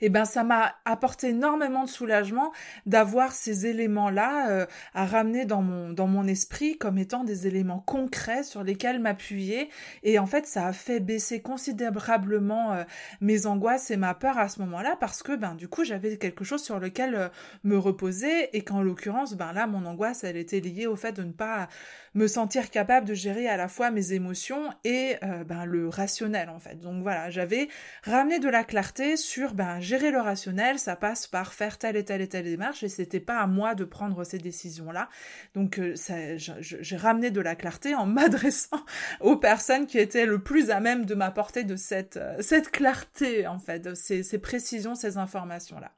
eh 0.00 0.08
ben 0.08 0.24
ça 0.24 0.44
m'a 0.44 0.76
apporté 0.84 1.28
énormément 1.28 1.84
de 1.84 1.88
soulagement 1.88 2.52
d'avoir 2.86 3.32
ces 3.32 3.66
éléments-là 3.66 4.50
euh, 4.50 4.66
à 4.94 5.06
ramener 5.06 5.44
dans 5.44 5.62
mon 5.62 5.92
dans 5.92 6.06
mon 6.06 6.26
esprit 6.26 6.78
comme 6.78 6.98
étant 6.98 7.24
des 7.24 7.46
éléments 7.46 7.80
concrets 7.80 8.42
sur 8.42 8.62
lesquels 8.62 9.00
m'appuyer 9.00 9.70
et 10.02 10.18
en 10.18 10.26
fait 10.26 10.46
ça 10.46 10.66
a 10.66 10.72
fait 10.72 11.00
baisser 11.00 11.40
considérablement 11.40 12.74
euh, 12.74 12.84
mes 13.20 13.46
angoisses 13.46 13.90
et 13.90 13.96
ma 13.96 14.14
peur 14.14 14.38
à 14.38 14.48
ce 14.48 14.60
moment-là 14.60 14.96
parce 15.00 15.22
que 15.22 15.34
ben 15.36 15.54
du 15.54 15.68
coup 15.68 15.84
j'avais 15.84 16.16
quelque 16.16 16.44
chose 16.44 16.62
sur 16.62 16.78
lequel 16.78 17.14
euh, 17.14 17.28
me 17.64 17.78
reposer 17.78 18.56
et 18.56 18.62
qu'en 18.62 18.82
l'occurrence 18.82 19.34
ben 19.34 19.52
là 19.52 19.66
mon 19.66 19.86
angoisse 19.86 20.24
elle 20.24 20.36
était 20.36 20.60
liée 20.60 20.86
au 20.86 20.96
fait 20.96 21.12
de 21.12 21.22
ne 21.22 21.32
pas 21.32 21.68
me 22.14 22.26
sentir 22.26 22.70
capable 22.70 23.06
de 23.06 23.14
gérer 23.14 23.48
à 23.48 23.56
la 23.56 23.68
fois 23.68 23.90
mes 23.90 24.12
émotions 24.12 24.72
et 24.84 25.16
ben 25.46 25.66
le 25.66 25.88
rationnel 25.88 26.48
en 26.48 26.58
fait. 26.58 26.80
Donc 26.80 27.02
voilà, 27.02 27.30
j'avais 27.30 27.68
ramené 28.04 28.38
de 28.38 28.48
la 28.48 28.64
clarté 28.64 29.16
sur 29.16 29.54
ben 29.56 29.80
gérer 29.80 30.10
le 30.10 30.20
rationnel, 30.20 30.78
ça 30.78 30.94
passe 30.94 31.26
par 31.26 31.52
faire 31.52 31.78
telle 31.78 31.96
et 31.96 32.04
telle 32.04 32.20
et 32.20 32.28
telle 32.28 32.44
démarche, 32.44 32.82
et 32.82 32.88
c'était 32.88 33.20
pas 33.20 33.40
à 33.40 33.46
moi 33.46 33.74
de 33.74 33.84
prendre 33.84 34.22
ces 34.22 34.38
décisions-là. 34.38 35.08
Donc, 35.54 35.78
euh, 35.78 35.94
j'ai 36.36 36.96
ramené 36.96 37.30
de 37.30 37.40
la 37.40 37.56
clarté 37.56 37.94
en 37.94 38.06
m'adressant 38.06 38.84
aux 39.20 39.36
personnes 39.36 39.86
qui 39.86 39.98
étaient 39.98 40.26
le 40.26 40.42
plus 40.42 40.70
à 40.70 40.80
même 40.80 41.06
de 41.06 41.14
m'apporter 41.14 41.64
de 41.64 41.76
cette, 41.76 42.18
euh, 42.18 42.36
cette 42.40 42.70
clarté, 42.70 43.46
en 43.46 43.58
fait, 43.58 43.80
de 43.80 43.94
ces, 43.94 44.22
ces 44.22 44.38
précisions, 44.38 44.94
ces 44.94 45.16
informations-là. 45.16 45.92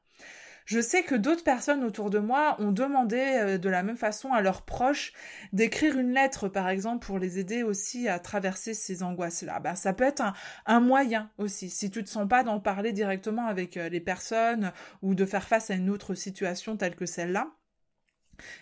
Je 0.69 0.79
sais 0.79 1.01
que 1.01 1.15
d'autres 1.15 1.43
personnes 1.43 1.83
autour 1.83 2.11
de 2.11 2.19
moi 2.19 2.55
ont 2.59 2.71
demandé 2.71 3.17
euh, 3.17 3.57
de 3.57 3.69
la 3.69 3.81
même 3.81 3.97
façon 3.97 4.33
à 4.33 4.41
leurs 4.41 4.61
proches 4.61 5.13
d'écrire 5.51 5.97
une 5.97 6.13
lettre, 6.13 6.47
par 6.47 6.69
exemple, 6.69 7.03
pour 7.03 7.17
les 7.17 7.39
aider 7.39 7.63
aussi 7.63 8.07
à 8.07 8.19
traverser 8.19 8.75
ces 8.75 9.01
angoisses-là. 9.01 9.61
Ben, 9.61 9.73
ça 9.73 9.93
peut 9.93 10.03
être 10.03 10.21
un, 10.67 10.79
moyen 10.79 11.31
aussi. 11.39 11.71
Si 11.71 11.89
tu 11.89 12.03
te 12.03 12.09
sens 12.09 12.27
pas 12.27 12.43
d'en 12.43 12.59
parler 12.59 12.93
directement 12.93 13.47
avec 13.47 13.77
euh, 13.77 13.89
les 13.89 13.99
personnes 13.99 14.71
ou 15.01 15.15
de 15.15 15.25
faire 15.25 15.47
face 15.47 15.71
à 15.71 15.73
une 15.73 15.89
autre 15.89 16.13
situation 16.13 16.77
telle 16.77 16.95
que 16.95 17.07
celle-là, 17.07 17.47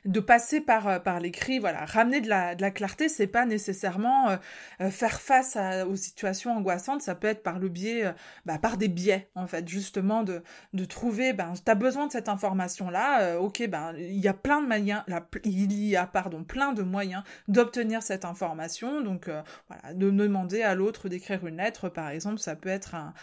de 0.06 0.20
passer 0.20 0.62
par 0.62 0.88
euh, 0.88 1.00
par 1.00 1.20
l'écrit 1.20 1.60
voilà 1.60 1.86
ramener 1.86 2.22
de 2.22 2.30
la 2.30 2.56
de 2.56 2.62
la 2.62 2.72
clarté 2.72 3.10
c'est 3.10 3.28
pas 3.28 3.46
nécessairement 3.46 4.30
euh, 4.30 4.38
euh, 4.82 4.90
faire 4.90 5.22
face 5.22 5.58
aux 5.88 5.96
situations 5.96 6.56
angoissantes. 6.56 7.02
Ça 7.02 7.16
peut 7.16 7.28
être 7.28 7.44
par 7.44 7.60
le 7.60 7.70
biais 7.70 8.14
bah, 8.46 8.58
par 8.58 8.78
des 8.78 8.88
biais 8.88 9.30
en 9.36 9.48
fait 9.48 9.68
justement 9.68 10.24
de 10.24 10.44
de 10.74 10.86
trouver 10.86 11.34
ben 11.34 11.54
as 11.66 11.76
besoin 11.76 12.08
de 12.08 12.12
cette 12.12 12.30
information 12.30 12.90
là 12.90 13.40
OK 13.40 13.68
ben 13.68 13.94
il 13.98 14.20
y 14.20 14.28
a 14.28 14.34
plein 14.34 14.62
de 14.62 14.68
moyens 14.68 15.04
il 15.44 15.74
y 15.74 15.96
a 15.96 16.08
pardon 16.08 16.44
plein 16.44 16.74
de 16.74 16.84
moyens 16.84 17.24
d'obtenir 17.48 18.04
cette 18.04 18.26
information. 18.26 19.02
Donc 19.02 19.30
voilà 19.68 19.94
de 19.94 20.10
demander 20.10 20.64
à 20.64 20.76
l'autre 20.76 21.10
d'écrire 21.10 21.46
une 21.46 21.58
lettre 21.58 21.90
par 21.90 22.10
exemple 22.10 22.40
ça 22.40 22.56
peut 22.56 22.70
être 22.70 22.96
un 22.96 23.14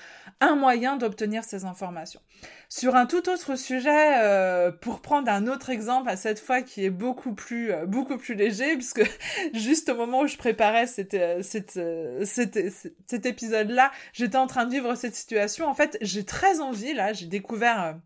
un 0.40 0.54
moyen 0.56 0.96
d'obtenir 0.96 1.44
ces 1.44 1.64
informations. 1.64 2.20
Sur 2.68 2.96
un 2.96 3.06
tout 3.06 3.28
autre 3.28 3.56
sujet 3.56 4.72
pour 4.80 5.00
prendre 5.00 5.30
un 5.30 5.46
autre 5.46 5.70
exemple 5.70 6.08
à 6.08 6.16
cette 6.16 6.40
qui 6.62 6.84
est 6.84 6.90
beaucoup 6.90 7.34
plus 7.34 7.72
euh, 7.72 7.86
beaucoup 7.86 8.16
plus 8.16 8.34
léger 8.34 8.74
puisque 8.74 9.02
juste 9.54 9.88
au 9.88 9.96
moment 9.96 10.20
où 10.20 10.26
je 10.26 10.36
préparais 10.36 10.86
cette, 10.86 11.14
euh, 11.14 11.42
cette, 11.42 11.76
euh, 11.76 12.24
cet, 12.24 12.58
cet 13.06 13.26
épisode-là, 13.26 13.90
j'étais 14.12 14.36
en 14.36 14.46
train 14.46 14.66
de 14.66 14.70
vivre 14.70 14.94
cette 14.94 15.14
situation. 15.14 15.66
En 15.66 15.74
fait, 15.74 15.98
j'ai 16.00 16.24
très 16.24 16.60
envie 16.60 16.94
là, 16.94 17.12
j'ai 17.12 17.26
découvert 17.26 17.98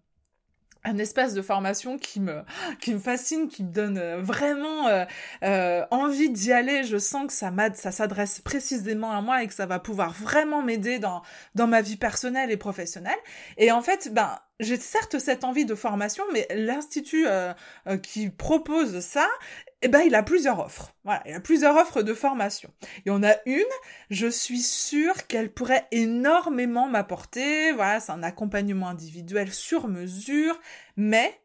un 0.85 0.99
espace 0.99 1.35
de 1.35 1.42
formation 1.42 1.99
qui 1.99 2.20
me 2.20 2.42
qui 2.80 2.94
me 2.94 2.99
fascine, 2.99 3.49
qui 3.49 3.64
me 3.64 3.73
donne 3.73 4.00
vraiment 4.20 4.88
euh, 5.42 5.85
envie 5.90 6.30
d'y 6.30 6.52
aller. 6.52 6.85
Je 6.85 6.99
sens 6.99 7.26
que 7.26 7.32
ça 7.32 7.50
m'aide, 7.50 7.76
ça 7.76 7.90
s'adresse 7.90 8.40
précisément 8.40 9.12
à 9.12 9.20
moi 9.20 9.42
et 9.42 9.47
que 9.47 9.54
ça 9.54 9.66
va 9.66 9.78
pouvoir 9.78 10.12
vraiment 10.12 10.62
m'aider 10.62 10.99
dans 10.99 11.23
dans 11.54 11.66
ma 11.66 11.82
vie 11.82 11.97
personnelle 11.97 12.50
et 12.50 12.56
professionnelle. 12.56 13.18
Et 13.56 13.70
en 13.73 13.82
fait, 13.82 14.12
ben 14.12 14.38
j'ai 14.61 14.76
certes 14.76 15.18
cette 15.18 15.44
envie 15.44 15.64
de 15.64 15.75
formation, 15.75 16.25
mais 16.32 16.47
l'institut 16.50 17.26
euh, 17.26 17.52
euh, 17.87 17.97
qui 17.97 18.28
propose 18.28 19.00
ça, 19.00 19.26
eh 19.82 19.88
ben, 19.88 20.00
il 20.00 20.14
a 20.14 20.23
plusieurs 20.23 20.58
offres. 20.58 20.94
Voilà, 21.04 21.23
il 21.26 21.35
a 21.35 21.40
plusieurs 21.40 21.76
offres 21.76 22.02
de 22.02 22.14
formation. 22.14 22.70
Il 23.04 23.08
y 23.08 23.11
en 23.11 23.23
a 23.23 23.37
une, 23.47 23.62
je 24.11 24.26
suis 24.26 24.61
sûre 24.61 25.26
qu'elle 25.26 25.52
pourrait 25.52 25.87
énormément 25.92 26.88
m'apporter. 26.88 27.73
Voilà, 27.73 28.00
c'est 28.00 28.12
un 28.12 28.23
accompagnement 28.23 28.88
individuel 28.88 29.52
sur 29.52 29.87
mesure, 29.88 30.58
mais 30.97 31.40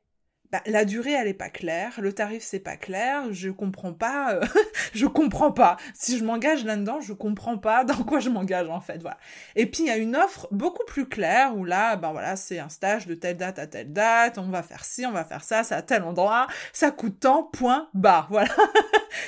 bah, 0.53 0.61
la 0.67 0.85
durée 0.85 1.13
elle 1.13 1.27
est 1.27 1.33
pas 1.33 1.49
claire, 1.49 1.99
le 1.99 2.13
tarif 2.13 2.43
c'est 2.43 2.59
pas 2.59 2.77
clair, 2.77 3.33
je 3.33 3.49
comprends 3.49 3.91
pas, 3.91 4.35
euh, 4.35 4.45
je 4.93 5.07
comprends 5.07 5.51
pas. 5.51 5.77
Si 5.95 6.19
je 6.19 6.23
m'engage 6.23 6.63
là-dedans, 6.63 7.01
je 7.01 7.13
comprends 7.13 7.57
pas 7.57 7.83
dans 7.85 8.03
quoi 8.03 8.19
je 8.19 8.29
m'engage 8.29 8.69
en 8.69 8.79
fait, 8.79 9.01
voilà. 9.01 9.17
Et 9.55 9.65
puis 9.65 9.81
il 9.81 9.87
y 9.87 9.89
a 9.89 9.97
une 9.97 10.15
offre 10.15 10.47
beaucoup 10.51 10.85
plus 10.85 11.09
claire 11.09 11.57
où 11.57 11.65
là, 11.65 11.95
ben 11.95 12.11
voilà, 12.11 12.35
c'est 12.35 12.59
un 12.59 12.69
stage 12.69 13.07
de 13.07 13.15
telle 13.15 13.37
date 13.37 13.57
à 13.57 13.65
telle 13.65 13.93
date, 13.93 14.37
on 14.37 14.43
va 14.43 14.61
faire 14.61 14.85
ci, 14.85 15.07
on 15.07 15.11
va 15.11 15.25
faire 15.25 15.43
ça, 15.43 15.63
c'est 15.63 15.73
à 15.73 15.81
tel 15.81 16.03
endroit, 16.03 16.45
ça 16.71 16.91
coûte 16.91 17.19
tant, 17.21 17.41
point, 17.41 17.89
barre, 17.95 18.27
voilà. 18.29 18.55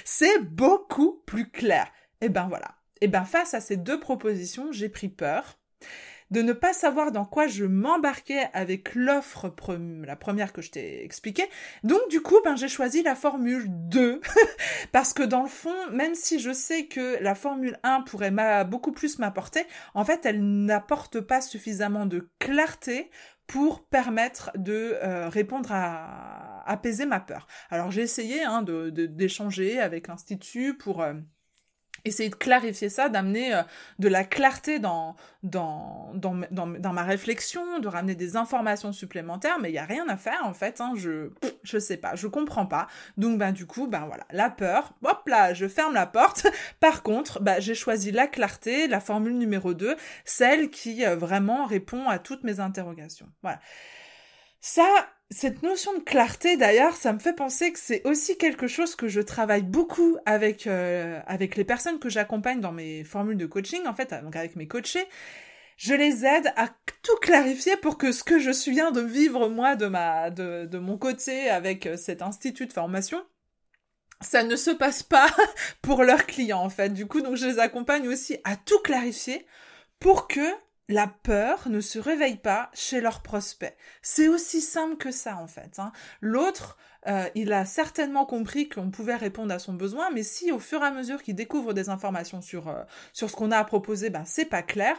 c'est 0.04 0.44
beaucoup 0.44 1.24
plus 1.26 1.50
clair. 1.50 1.88
Et 2.22 2.30
ben 2.30 2.46
voilà. 2.48 2.76
Et 3.02 3.08
ben 3.08 3.26
face 3.26 3.56
à 3.56 3.62
ces 3.62 3.78
deux 3.78 4.00
propositions, 4.00 4.72
j'ai 4.72 4.90
pris 4.90 5.10
peur 5.10 5.58
de 6.36 6.42
ne 6.42 6.52
pas 6.52 6.74
savoir 6.74 7.14
dans 7.14 7.24
quoi 7.24 7.48
je 7.48 7.64
m'embarquais 7.64 8.50
avec 8.52 8.94
l'offre 8.94 9.56
la 10.04 10.18
première 10.18 10.52
que 10.52 10.62
je 10.62 10.70
t'ai 10.70 11.02
expliquée. 11.06 11.46
Donc 11.86 12.02
du 12.10 12.20
coup, 12.20 12.36
ben 12.44 12.58
j'ai 12.58 12.68
choisi 12.68 13.04
la 13.04 13.16
formule 13.16 13.68
2 13.70 14.20
parce 14.92 15.14
que 15.14 15.24
dans 15.24 15.44
le 15.44 15.48
fond, 15.48 15.74
même 15.94 16.14
si 16.14 16.40
je 16.40 16.52
sais 16.52 16.88
que 16.88 17.24
la 17.24 17.36
formule 17.36 17.80
1 17.84 18.02
pourrait 18.02 18.34
beaucoup 18.66 18.92
plus 18.92 19.18
m'apporter, 19.18 19.66
en 19.94 20.04
fait, 20.04 20.26
elle 20.26 20.44
n'apporte 20.66 21.22
pas 21.22 21.40
suffisamment 21.40 22.06
de 22.06 22.30
clarté 22.38 23.10
pour 23.48 23.86
permettre 23.86 24.52
de 24.58 24.98
euh, 25.04 25.30
répondre 25.30 25.72
à 25.72 26.70
apaiser 26.70 27.06
ma 27.06 27.22
peur. 27.22 27.48
Alors 27.70 27.92
j'ai 27.92 28.02
essayé 28.02 28.44
hein, 28.44 28.62
de 28.62 28.90
d'échanger 28.90 29.80
avec 29.80 30.10
l'institut 30.10 30.76
pour 30.78 31.02
euh, 31.02 31.14
essayer 32.06 32.30
de 32.30 32.36
clarifier 32.36 32.90
ça, 32.90 33.10
d'amener 33.10 33.54
euh, 33.54 33.64
de 34.00 34.08
la 34.08 34.24
clarté 34.24 34.80
dans, 34.80 35.16
dans, 35.44 36.12
dans, 36.14 36.36
dans, 36.52 36.94
ma 36.94 37.04
réflexion, 37.04 37.80
de 37.80 37.88
ramener 37.88 38.16
des 38.16 38.38
informations 38.38 38.94
supplémentaires, 38.94 39.60
mais 39.60 39.72
il 39.72 39.76
y 39.76 39.80
a 39.80 39.86
rien 39.86 40.08
à 40.08 40.16
faire 40.16 40.42
en 40.44 40.54
fait, 40.54 40.80
hein, 40.80 40.94
je 40.96 41.32
je 41.64 41.80
sais 41.80 41.98
pas, 41.98 42.16
je 42.16 42.28
comprends 42.28 42.66
pas. 42.66 42.88
Donc 43.18 43.38
ben 43.38 43.52
du 43.52 43.66
coup, 43.66 43.88
ben 43.88 44.06
voilà, 44.06 44.26
la 44.32 44.50
peur, 44.50 44.94
hop 45.04 45.28
là, 45.28 45.54
je 45.54 45.68
ferme 45.68 45.94
la 45.94 46.06
porte. 46.06 46.48
Par 46.80 47.04
contre, 47.04 47.42
ben, 47.42 47.60
j'ai 47.60 47.76
choisi 47.76 48.12
la 48.12 48.28
clarté, 48.28 48.88
la 48.88 49.00
formule 49.00 49.38
numéro 49.38 49.74
2, 49.74 49.96
celle 50.24 50.70
qui 50.70 51.06
euh, 51.06 51.16
vraiment 51.16 51.66
répond 51.66 52.08
à 52.08 52.20
toutes 52.20 52.44
mes 52.44 52.60
interrogations. 52.60 53.28
Voilà. 53.42 53.60
Ça, 54.62 54.88
cette 55.32 55.64
notion 55.64 55.98
de 55.98 56.04
clarté, 56.04 56.56
d'ailleurs, 56.56 56.96
ça 56.96 57.12
me 57.12 57.20
fait 57.20 57.34
penser 57.34 57.72
que 57.74 57.80
c'est 57.80 58.06
aussi 58.06 58.38
quelque 58.38 58.68
chose 58.68 58.96
que 58.96 59.08
je 59.08 59.22
travaille 59.22 59.64
beaucoup 59.64 60.18
avec 60.26 60.68
euh, 60.68 61.20
avec 61.26 61.56
les 61.56 61.64
personnes 61.64 62.00
que 62.00 62.10
j'accompagne 62.10 62.62
dans 62.62 62.72
mes 62.72 63.04
formules 63.04 63.38
de 63.38 63.46
coaching, 63.48 63.88
en 63.88 63.96
fait, 63.96 64.14
donc 64.24 64.36
avec 64.36 64.56
mes 64.56 64.68
coachés. 64.68 65.06
Je 65.78 65.94
les 65.94 66.26
aide 66.26 66.54
à 66.56 66.70
tout 67.02 67.16
clarifier 67.22 67.76
pour 67.78 67.98
que 67.98 68.12
ce 68.12 68.24
que 68.24 68.40
je 68.40 68.52
viens 68.70 68.92
de 68.92 69.02
vivre 69.02 69.50
moi 69.50 69.76
de 69.76 69.88
ma 69.88 70.30
de, 70.30 70.66
de 70.66 70.78
mon 70.78 70.98
côté 70.98 71.50
avec 71.50 71.86
euh, 71.88 71.98
cet 71.98 72.22
institut 72.22 72.68
de 72.68 72.74
formation, 72.74 73.22
ça 74.22 74.44
ne 74.44 74.56
se 74.56 74.72
passe 74.72 75.04
pas 75.04 75.30
pour 75.82 76.04
leurs 76.04 76.26
clients 76.28 76.62
en 76.62 76.70
fait. 76.70 76.90
Du 76.90 77.08
coup, 77.08 77.22
donc 77.22 77.36
je 77.36 77.48
les 77.48 77.60
accompagne 77.60 78.08
aussi 78.08 78.38
à 78.44 78.56
tout 78.56 78.80
clarifier 78.80 79.46
pour 80.00 80.28
que 80.28 80.48
la 80.88 81.08
peur 81.08 81.68
ne 81.70 81.82
se 81.82 82.00
réveille 82.00 82.38
pas 82.38 82.70
chez 82.74 83.02
leurs 83.02 83.22
prospects. 83.22 83.76
C'est 84.02 84.28
aussi 84.28 84.62
simple 84.62 84.98
que 84.98 85.12
ça 85.12 85.38
en 85.38 85.48
fait. 85.48 85.80
Hein. 85.80 85.92
L'autre, 86.22 86.78
euh, 87.08 87.28
il 87.36 87.54
a 87.54 87.66
certainement 87.66 88.26
compris 88.26 88.70
qu'on 88.70 88.92
pouvait 88.92 89.16
répondre 89.16 89.54
à 89.54 89.60
son 89.60 89.74
besoin, 89.74 90.10
mais 90.12 90.24
si 90.24 90.52
au 90.52 90.60
fur 90.60 90.82
et 90.82 90.86
à 90.86 90.92
mesure 90.92 91.24
qu'il 91.24 91.36
découvre 91.36 91.74
des 91.74 91.90
informations 91.90 92.42
sur, 92.42 92.68
euh, 92.68 92.84
sur 93.14 93.30
ce 93.30 93.36
qu'on 93.36 93.52
a 93.52 93.58
à 93.58 93.64
proposer, 93.64 94.10
ben 94.10 94.24
c'est 94.26 94.46
pas 94.46 94.64
clair, 94.64 94.96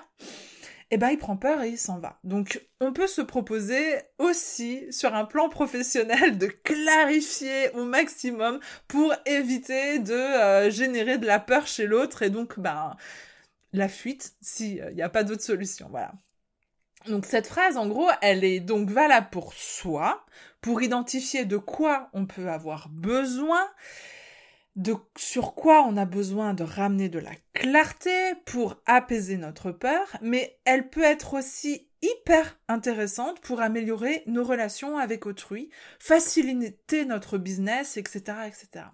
eh 0.90 0.98
ben 0.98 1.10
il 1.10 1.18
prend 1.18 1.36
peur 1.36 1.62
et 1.62 1.70
il 1.70 1.78
s'en 1.78 1.98
va. 1.98 2.18
Donc 2.22 2.60
on 2.80 2.92
peut 2.92 3.08
se 3.08 3.20
proposer 3.22 3.96
aussi 4.18 4.86
sur 4.92 5.14
un 5.14 5.24
plan 5.24 5.48
professionnel 5.48 6.38
de 6.38 6.46
clarifier 6.46 7.70
au 7.74 7.84
maximum 7.84 8.60
pour 8.86 9.12
éviter 9.24 9.98
de 9.98 10.12
euh, 10.12 10.70
générer 10.70 11.18
de 11.18 11.26
la 11.26 11.40
peur 11.40 11.66
chez 11.66 11.86
l'autre 11.86 12.22
et 12.22 12.30
donc 12.30 12.58
ben 12.60 12.96
la 13.78 13.88
fuite 13.88 14.34
s'il 14.40 14.84
n'y 14.94 15.02
a 15.02 15.08
pas 15.08 15.24
d'autre 15.24 15.42
solution. 15.42 15.88
Voilà. 15.90 16.12
Donc 17.06 17.24
cette 17.26 17.46
phrase, 17.46 17.76
en 17.76 17.86
gros, 17.86 18.08
elle 18.20 18.44
est 18.44 18.60
donc 18.60 18.90
valable 18.90 19.28
pour 19.30 19.54
soi, 19.54 20.24
pour 20.60 20.82
identifier 20.82 21.44
de 21.44 21.56
quoi 21.56 22.10
on 22.12 22.26
peut 22.26 22.48
avoir 22.48 22.88
besoin, 22.88 23.64
de 24.74 24.94
sur 25.16 25.54
quoi 25.54 25.84
on 25.86 25.96
a 25.96 26.04
besoin 26.04 26.52
de 26.52 26.64
ramener 26.64 27.08
de 27.08 27.18
la 27.18 27.32
clarté 27.54 28.34
pour 28.44 28.76
apaiser 28.86 29.36
notre 29.36 29.70
peur, 29.70 30.16
mais 30.20 30.58
elle 30.64 30.90
peut 30.90 31.04
être 31.04 31.34
aussi 31.34 31.88
hyper 32.02 32.58
intéressante 32.68 33.40
pour 33.40 33.60
améliorer 33.60 34.22
nos 34.26 34.44
relations 34.44 34.98
avec 34.98 35.26
autrui, 35.26 35.70
faciliter 35.98 37.04
notre 37.04 37.38
business, 37.38 37.96
etc., 37.96 38.20
etc. 38.46 38.86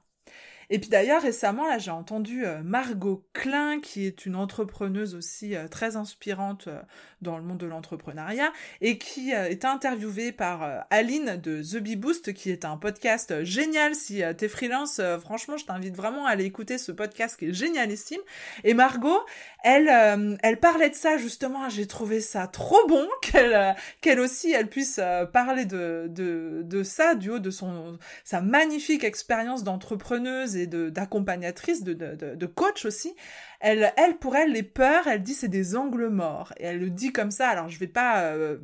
Et 0.72 0.78
puis 0.78 0.88
d'ailleurs, 0.88 1.20
récemment, 1.20 1.68
là, 1.68 1.76
j'ai 1.76 1.90
entendu 1.90 2.46
euh, 2.46 2.62
Margot 2.64 3.22
Klein, 3.34 3.78
qui 3.80 4.06
est 4.06 4.24
une 4.24 4.34
entrepreneuse 4.34 5.14
aussi 5.14 5.54
euh, 5.54 5.68
très 5.68 5.96
inspirante 5.96 6.66
euh, 6.66 6.80
dans 7.20 7.36
le 7.36 7.44
monde 7.44 7.58
de 7.58 7.66
l'entrepreneuriat, 7.66 8.50
et 8.80 8.96
qui 8.96 9.32
est 9.32 9.66
interviewée 9.66 10.32
par 10.32 10.86
Aline 10.90 11.36
de 11.36 11.62
The 11.62 11.76
Bee 11.76 11.94
Boost, 11.94 12.32
qui 12.32 12.50
est 12.50 12.64
un 12.64 12.78
podcast 12.78 13.44
génial. 13.44 13.94
Si 13.94 14.22
t'es 14.36 14.48
freelance, 14.48 15.00
franchement, 15.20 15.56
je 15.56 15.64
t'invite 15.64 15.94
vraiment 15.94 16.26
à 16.26 16.30
aller 16.30 16.46
écouter 16.46 16.78
ce 16.78 16.90
podcast 16.90 17.38
qui 17.38 17.46
est 17.46 17.52
génialissime. 17.52 18.20
Et 18.64 18.74
Margot, 18.74 19.20
elle, 19.62 20.36
elle 20.42 20.58
parlait 20.58 20.90
de 20.90 20.96
ça 20.96 21.16
justement. 21.16 21.68
J'ai 21.68 21.86
trouvé 21.86 22.20
ça 22.20 22.48
trop 22.48 22.88
bon 22.88 23.06
qu'elle, 23.22 23.76
qu'elle 24.00 24.18
aussi, 24.18 24.50
elle 24.50 24.68
puisse 24.68 25.00
parler 25.32 25.64
de, 25.64 26.06
de, 26.08 26.62
de 26.64 26.82
ça 26.82 27.14
du 27.14 27.30
haut 27.30 27.38
de 27.38 27.50
son, 27.50 27.98
sa 28.24 28.40
magnifique 28.40 29.04
expérience 29.04 29.62
d'entrepreneuse 29.62 30.56
d'accompagnatrice, 30.66 31.82
de, 31.84 32.46
coach 32.46 32.84
aussi. 32.84 33.14
Elle, 33.60 33.92
elle, 33.96 34.18
pour 34.18 34.36
elle, 34.36 34.52
les 34.52 34.62
peurs, 34.62 35.06
elle 35.06 35.22
dit 35.22 35.34
c'est 35.34 35.48
des 35.48 35.76
angles 35.76 36.08
morts. 36.08 36.52
Et 36.58 36.64
elle 36.64 36.78
le 36.78 36.90
dit 36.90 37.12
comme 37.12 37.30
ça. 37.30 37.48
Alors, 37.48 37.68
je 37.68 37.78
vais 37.78 37.86
pas 37.86 38.22
euh, 38.24 38.58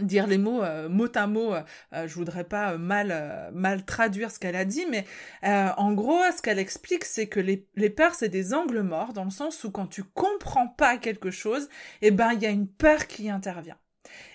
dire 0.00 0.26
les 0.26 0.38
mots 0.38 0.62
euh, 0.62 0.88
mot 0.88 1.08
à 1.14 1.26
mot. 1.26 1.54
Euh, 1.54 2.06
je 2.06 2.14
voudrais 2.14 2.44
pas 2.44 2.76
mal, 2.76 3.50
mal 3.54 3.84
traduire 3.84 4.30
ce 4.30 4.38
qu'elle 4.38 4.56
a 4.56 4.64
dit, 4.64 4.86
mais 4.90 5.04
en 5.42 5.92
gros, 5.92 6.20
ce 6.36 6.42
qu'elle 6.42 6.58
explique, 6.58 7.04
c'est 7.04 7.28
que 7.28 7.40
les, 7.40 7.90
peurs, 7.90 8.14
c'est 8.14 8.28
des 8.28 8.54
angles 8.54 8.82
morts, 8.82 9.12
dans 9.12 9.24
le 9.24 9.30
sens 9.30 9.64
où 9.64 9.70
quand 9.70 9.86
tu 9.86 10.04
comprends 10.04 10.68
pas 10.68 10.98
quelque 10.98 11.30
chose, 11.30 11.68
eh 12.02 12.10
ben, 12.10 12.32
il 12.32 12.42
y 12.42 12.46
a 12.46 12.50
une 12.50 12.68
peur 12.68 13.06
qui 13.06 13.30
intervient. 13.30 13.78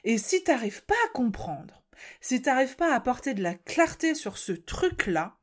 Et 0.03 0.17
si 0.17 0.43
tu 0.43 0.51
n'arrives 0.51 0.83
pas 0.85 0.95
à 1.05 1.09
comprendre, 1.13 1.83
si 2.21 2.41
tu 2.41 2.49
n'arrives 2.49 2.75
pas 2.75 2.91
à 2.91 2.95
apporter 2.95 3.33
de 3.33 3.43
la 3.43 3.55
clarté 3.55 4.15
sur 4.15 4.37
ce 4.37 4.51
truc-là, 4.51 5.37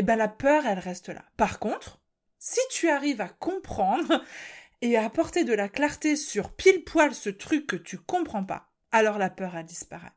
eh 0.00 0.02
ben 0.02 0.14
la 0.14 0.28
peur, 0.28 0.64
elle 0.64 0.78
reste 0.78 1.08
là. 1.08 1.24
Par 1.36 1.58
contre, 1.58 2.00
si 2.38 2.60
tu 2.70 2.88
arrives 2.88 3.20
à 3.20 3.28
comprendre 3.28 4.22
et 4.80 4.96
à 4.96 5.04
apporter 5.04 5.42
de 5.42 5.52
la 5.52 5.68
clarté 5.68 6.14
sur 6.14 6.52
pile 6.52 6.84
poil 6.84 7.12
ce 7.16 7.30
truc 7.30 7.66
que 7.66 7.74
tu 7.74 7.98
comprends 7.98 8.44
pas, 8.44 8.70
alors 8.92 9.18
la 9.18 9.28
peur, 9.28 9.56
elle 9.56 9.64
disparaît. 9.64 10.12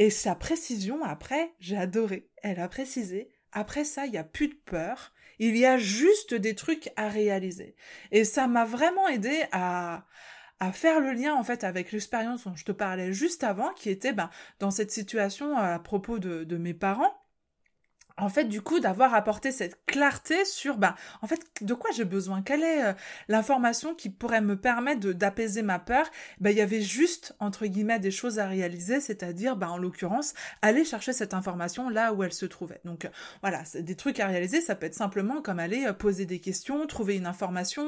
Et 0.00 0.10
sa 0.10 0.34
précision, 0.34 1.04
après, 1.04 1.54
j'ai 1.60 1.76
adoré. 1.76 2.28
Elle 2.42 2.58
a 2.58 2.66
précisé, 2.66 3.30
après 3.52 3.84
ça, 3.84 4.06
il 4.06 4.10
n'y 4.10 4.18
a 4.18 4.24
plus 4.24 4.48
de 4.48 4.60
peur, 4.66 5.12
il 5.38 5.56
y 5.56 5.64
a 5.64 5.78
juste 5.78 6.34
des 6.34 6.56
trucs 6.56 6.90
à 6.96 7.08
réaliser. 7.08 7.76
Et 8.10 8.24
ça 8.24 8.48
m'a 8.48 8.64
vraiment 8.64 9.06
aidé 9.06 9.44
à, 9.52 10.04
à 10.58 10.72
faire 10.72 10.98
le 10.98 11.12
lien 11.12 11.36
en 11.36 11.44
fait 11.44 11.62
avec 11.62 11.92
l'expérience 11.92 12.42
dont 12.42 12.56
je 12.56 12.64
te 12.64 12.72
parlais 12.72 13.12
juste 13.12 13.44
avant, 13.44 13.72
qui 13.74 13.88
était 13.88 14.12
ben, 14.12 14.30
dans 14.58 14.72
cette 14.72 14.90
situation 14.90 15.56
à 15.56 15.78
propos 15.78 16.18
de, 16.18 16.42
de 16.42 16.56
mes 16.56 16.74
parents 16.74 17.23
en 18.16 18.28
fait, 18.28 18.44
du 18.44 18.62
coup, 18.62 18.78
d'avoir 18.78 19.12
apporté 19.14 19.50
cette 19.50 19.84
clarté 19.86 20.44
sur, 20.44 20.76
bah, 20.76 20.94
en 21.20 21.26
fait, 21.26 21.40
de 21.62 21.74
quoi 21.74 21.90
j'ai 21.96 22.04
besoin, 22.04 22.42
quelle 22.42 22.62
est 22.62 22.84
euh, 22.84 22.92
l'information 23.28 23.94
qui 23.94 24.08
pourrait 24.08 24.40
me 24.40 24.56
permettre 24.56 25.12
d'apaiser 25.12 25.62
ma 25.62 25.80
peur, 25.80 26.06
bah, 26.40 26.52
il 26.52 26.56
y 26.56 26.60
avait 26.60 26.80
juste, 26.80 27.34
entre 27.40 27.66
guillemets, 27.66 27.98
des 27.98 28.12
choses 28.12 28.38
à 28.38 28.46
réaliser, 28.46 29.00
c'est-à-dire, 29.00 29.56
bah, 29.56 29.68
en 29.68 29.78
l'occurrence, 29.78 30.34
aller 30.62 30.84
chercher 30.84 31.12
cette 31.12 31.34
information 31.34 31.88
là 31.88 32.12
où 32.12 32.22
elle 32.22 32.32
se 32.32 32.46
trouvait. 32.46 32.80
Donc, 32.84 33.04
euh, 33.04 33.08
voilà, 33.40 33.62
des 33.74 33.96
trucs 33.96 34.20
à 34.20 34.28
réaliser, 34.28 34.60
ça 34.60 34.76
peut 34.76 34.86
être 34.86 34.94
simplement 34.94 35.42
comme 35.42 35.58
aller 35.58 35.84
euh, 35.86 35.92
poser 35.92 36.24
des 36.24 36.38
questions, 36.38 36.86
trouver 36.86 37.16
une 37.16 37.26
information, 37.26 37.84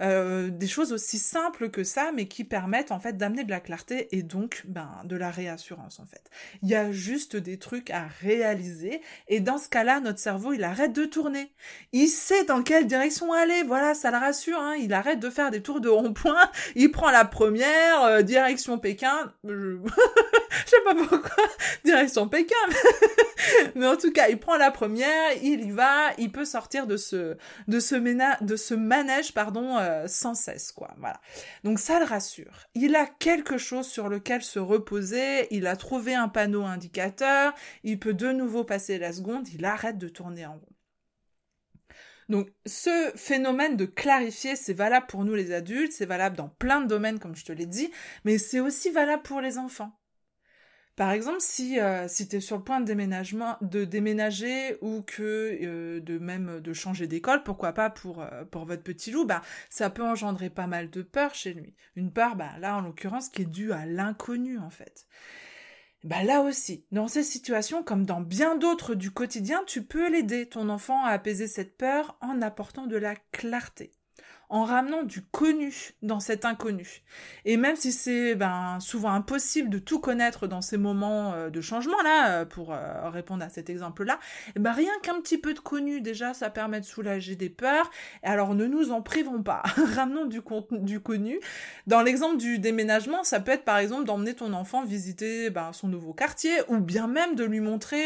des 0.00 0.66
choses 0.66 0.92
aussi 0.92 1.18
simples 1.18 1.70
que 1.70 1.84
ça, 1.84 2.10
mais 2.14 2.26
qui 2.26 2.44
permettent, 2.44 2.90
en 2.92 2.98
fait, 2.98 3.16
d'amener 3.16 3.44
de 3.44 3.50
la 3.50 3.60
clarté 3.60 4.08
et 4.16 4.22
donc, 4.22 4.62
ben, 4.66 4.90
de 5.04 5.16
la 5.16 5.30
réassurance, 5.30 6.00
en 6.00 6.06
fait. 6.06 6.30
Il 6.62 6.68
y 6.68 6.74
a 6.74 6.90
juste 6.90 7.36
des 7.36 7.58
trucs 7.58 7.90
à 7.90 8.06
réaliser 8.20 9.00
et 9.28 9.40
dans 9.44 9.58
ce 9.58 9.68
cas-là, 9.68 10.00
notre 10.00 10.18
cerveau, 10.18 10.52
il 10.52 10.64
arrête 10.64 10.92
de 10.92 11.04
tourner. 11.04 11.52
Il 11.92 12.08
sait 12.08 12.44
dans 12.44 12.62
quelle 12.62 12.86
direction 12.86 13.32
aller. 13.32 13.62
Voilà, 13.62 13.94
ça 13.94 14.10
le 14.10 14.16
rassure. 14.16 14.58
Hein. 14.58 14.74
Il 14.80 14.92
arrête 14.92 15.20
de 15.20 15.30
faire 15.30 15.50
des 15.50 15.62
tours 15.62 15.80
de 15.80 15.88
rond-point. 15.88 16.50
Il 16.74 16.90
prend 16.90 17.10
la 17.10 17.24
première, 17.24 18.02
euh, 18.02 18.22
direction 18.22 18.78
Pékin. 18.78 19.32
Je... 19.44 19.76
sais 20.66 20.80
pas 20.84 20.94
pourquoi, 20.94 21.44
direction 21.84 22.28
Pékin. 22.28 22.54
Mais 23.74 23.86
en 23.86 23.96
tout 23.96 24.12
cas, 24.12 24.28
il 24.28 24.38
prend 24.38 24.56
la 24.56 24.70
première, 24.70 25.32
il 25.42 25.66
y 25.66 25.70
va, 25.70 26.12
il 26.18 26.32
peut 26.32 26.44
sortir 26.44 26.86
de 26.86 26.96
ce, 26.96 27.36
de 27.68 27.80
ce, 27.80 27.94
ménage, 27.94 28.36
de 28.40 28.56
ce 28.56 28.74
manège, 28.74 29.34
pardon, 29.34 29.76
euh, 29.78 30.06
sans 30.06 30.34
cesse, 30.34 30.72
quoi. 30.72 30.90
Voilà. 30.98 31.20
Donc 31.62 31.78
ça 31.78 31.98
le 31.98 32.04
rassure. 32.04 32.66
Il 32.74 32.96
a 32.96 33.06
quelque 33.06 33.58
chose 33.58 33.86
sur 33.86 34.08
lequel 34.08 34.42
se 34.42 34.58
reposer. 34.58 35.46
Il 35.54 35.66
a 35.66 35.76
trouvé 35.76 36.14
un 36.14 36.28
panneau 36.28 36.64
indicateur. 36.64 37.52
Il 37.82 37.98
peut 37.98 38.14
de 38.14 38.32
nouveau 38.32 38.64
passer 38.64 38.98
la 38.98 39.12
seconde 39.12 39.33
il 39.42 39.64
arrête 39.64 39.98
de 39.98 40.08
tourner 40.08 40.46
en 40.46 40.54
rond. 40.54 40.74
Donc 42.28 42.50
ce 42.64 43.12
phénomène 43.16 43.76
de 43.76 43.84
clarifier, 43.84 44.56
c'est 44.56 44.72
valable 44.72 45.06
pour 45.06 45.24
nous 45.24 45.34
les 45.34 45.52
adultes, 45.52 45.92
c'est 45.92 46.06
valable 46.06 46.36
dans 46.36 46.48
plein 46.48 46.80
de 46.80 46.86
domaines 46.86 47.18
comme 47.18 47.36
je 47.36 47.44
te 47.44 47.52
l'ai 47.52 47.66
dit, 47.66 47.90
mais 48.24 48.38
c'est 48.38 48.60
aussi 48.60 48.90
valable 48.90 49.22
pour 49.22 49.40
les 49.40 49.58
enfants. 49.58 49.98
Par 50.96 51.10
exemple, 51.10 51.40
si, 51.40 51.80
euh, 51.80 52.06
tu 52.06 52.36
es 52.36 52.40
sur 52.40 52.56
le 52.56 52.62
point 52.62 52.80
de 52.80 53.84
déménager 53.84 54.78
ou 54.80 55.02
que 55.02 55.58
euh, 55.60 56.00
de 56.00 56.18
même 56.18 56.60
de 56.60 56.72
changer 56.72 57.08
d'école, 57.08 57.42
pourquoi 57.42 57.72
pas 57.72 57.90
pour, 57.90 58.22
euh, 58.22 58.44
pour 58.44 58.64
votre 58.64 58.84
petit 58.84 59.10
loup, 59.10 59.24
bah, 59.24 59.42
ça 59.70 59.90
peut 59.90 60.04
engendrer 60.04 60.50
pas 60.50 60.68
mal 60.68 60.90
de 60.90 61.02
peur 61.02 61.34
chez 61.34 61.52
lui. 61.52 61.74
Une 61.96 62.12
peur, 62.12 62.36
bah, 62.36 62.52
là 62.60 62.76
en 62.76 62.80
l'occurrence, 62.80 63.28
qui 63.28 63.42
est 63.42 63.44
due 63.44 63.72
à 63.72 63.86
l'inconnu 63.86 64.58
en 64.58 64.70
fait. 64.70 65.06
Bah 66.04 66.22
là 66.22 66.42
aussi, 66.42 66.84
dans 66.92 67.08
ces 67.08 67.22
situations 67.22 67.82
comme 67.82 68.04
dans 68.04 68.20
bien 68.20 68.56
d'autres 68.56 68.94
du 68.94 69.10
quotidien, 69.10 69.64
tu 69.66 69.82
peux 69.82 70.10
l'aider, 70.10 70.46
ton 70.46 70.68
enfant, 70.68 71.02
à 71.02 71.08
apaiser 71.08 71.48
cette 71.48 71.78
peur 71.78 72.18
en 72.20 72.42
apportant 72.42 72.86
de 72.86 72.98
la 72.98 73.16
clarté 73.32 73.90
en 74.48 74.64
ramenant 74.64 75.02
du 75.02 75.22
connu 75.22 75.92
dans 76.02 76.20
cet 76.20 76.44
inconnu. 76.44 77.02
Et 77.44 77.56
même 77.56 77.76
si 77.76 77.92
c'est 77.92 78.34
ben, 78.34 78.78
souvent 78.80 79.10
impossible 79.10 79.70
de 79.70 79.78
tout 79.78 80.00
connaître 80.00 80.46
dans 80.46 80.60
ces 80.60 80.76
moments 80.76 81.32
euh, 81.34 81.50
de 81.50 81.60
changement 81.60 82.00
là, 82.02 82.30
euh, 82.30 82.44
pour 82.44 82.72
euh, 82.72 83.10
répondre 83.10 83.44
à 83.44 83.48
cet 83.48 83.70
exemple-là, 83.70 84.18
eh 84.56 84.58
ben 84.58 84.72
rien 84.72 84.92
qu'un 85.02 85.20
petit 85.20 85.38
peu 85.38 85.54
de 85.54 85.60
connu 85.60 86.00
déjà, 86.00 86.34
ça 86.34 86.50
permet 86.50 86.80
de 86.80 86.84
soulager 86.84 87.36
des 87.36 87.48
peurs. 87.48 87.90
Alors 88.22 88.54
ne 88.54 88.66
nous 88.66 88.90
en 88.90 89.02
privons 89.02 89.42
pas, 89.42 89.62
ramenons 89.94 90.26
du, 90.26 90.40
connu. 91.00 91.40
Dans 91.86 92.02
l'exemple 92.02 92.36
du 92.36 92.58
déménagement, 92.58 93.24
ça 93.24 93.40
peut 93.40 93.52
être 93.52 93.64
par 93.64 93.78
exemple 93.78 94.04
d'emmener 94.04 94.34
ton 94.34 94.52
enfant 94.52 94.84
visiter 94.84 95.50
ben, 95.50 95.72
son 95.72 95.88
nouveau 95.88 96.12
quartier, 96.12 96.52
ou 96.68 96.78
bien 96.78 97.06
même 97.06 97.34
de 97.34 97.44
lui 97.44 97.60
montrer 97.60 98.04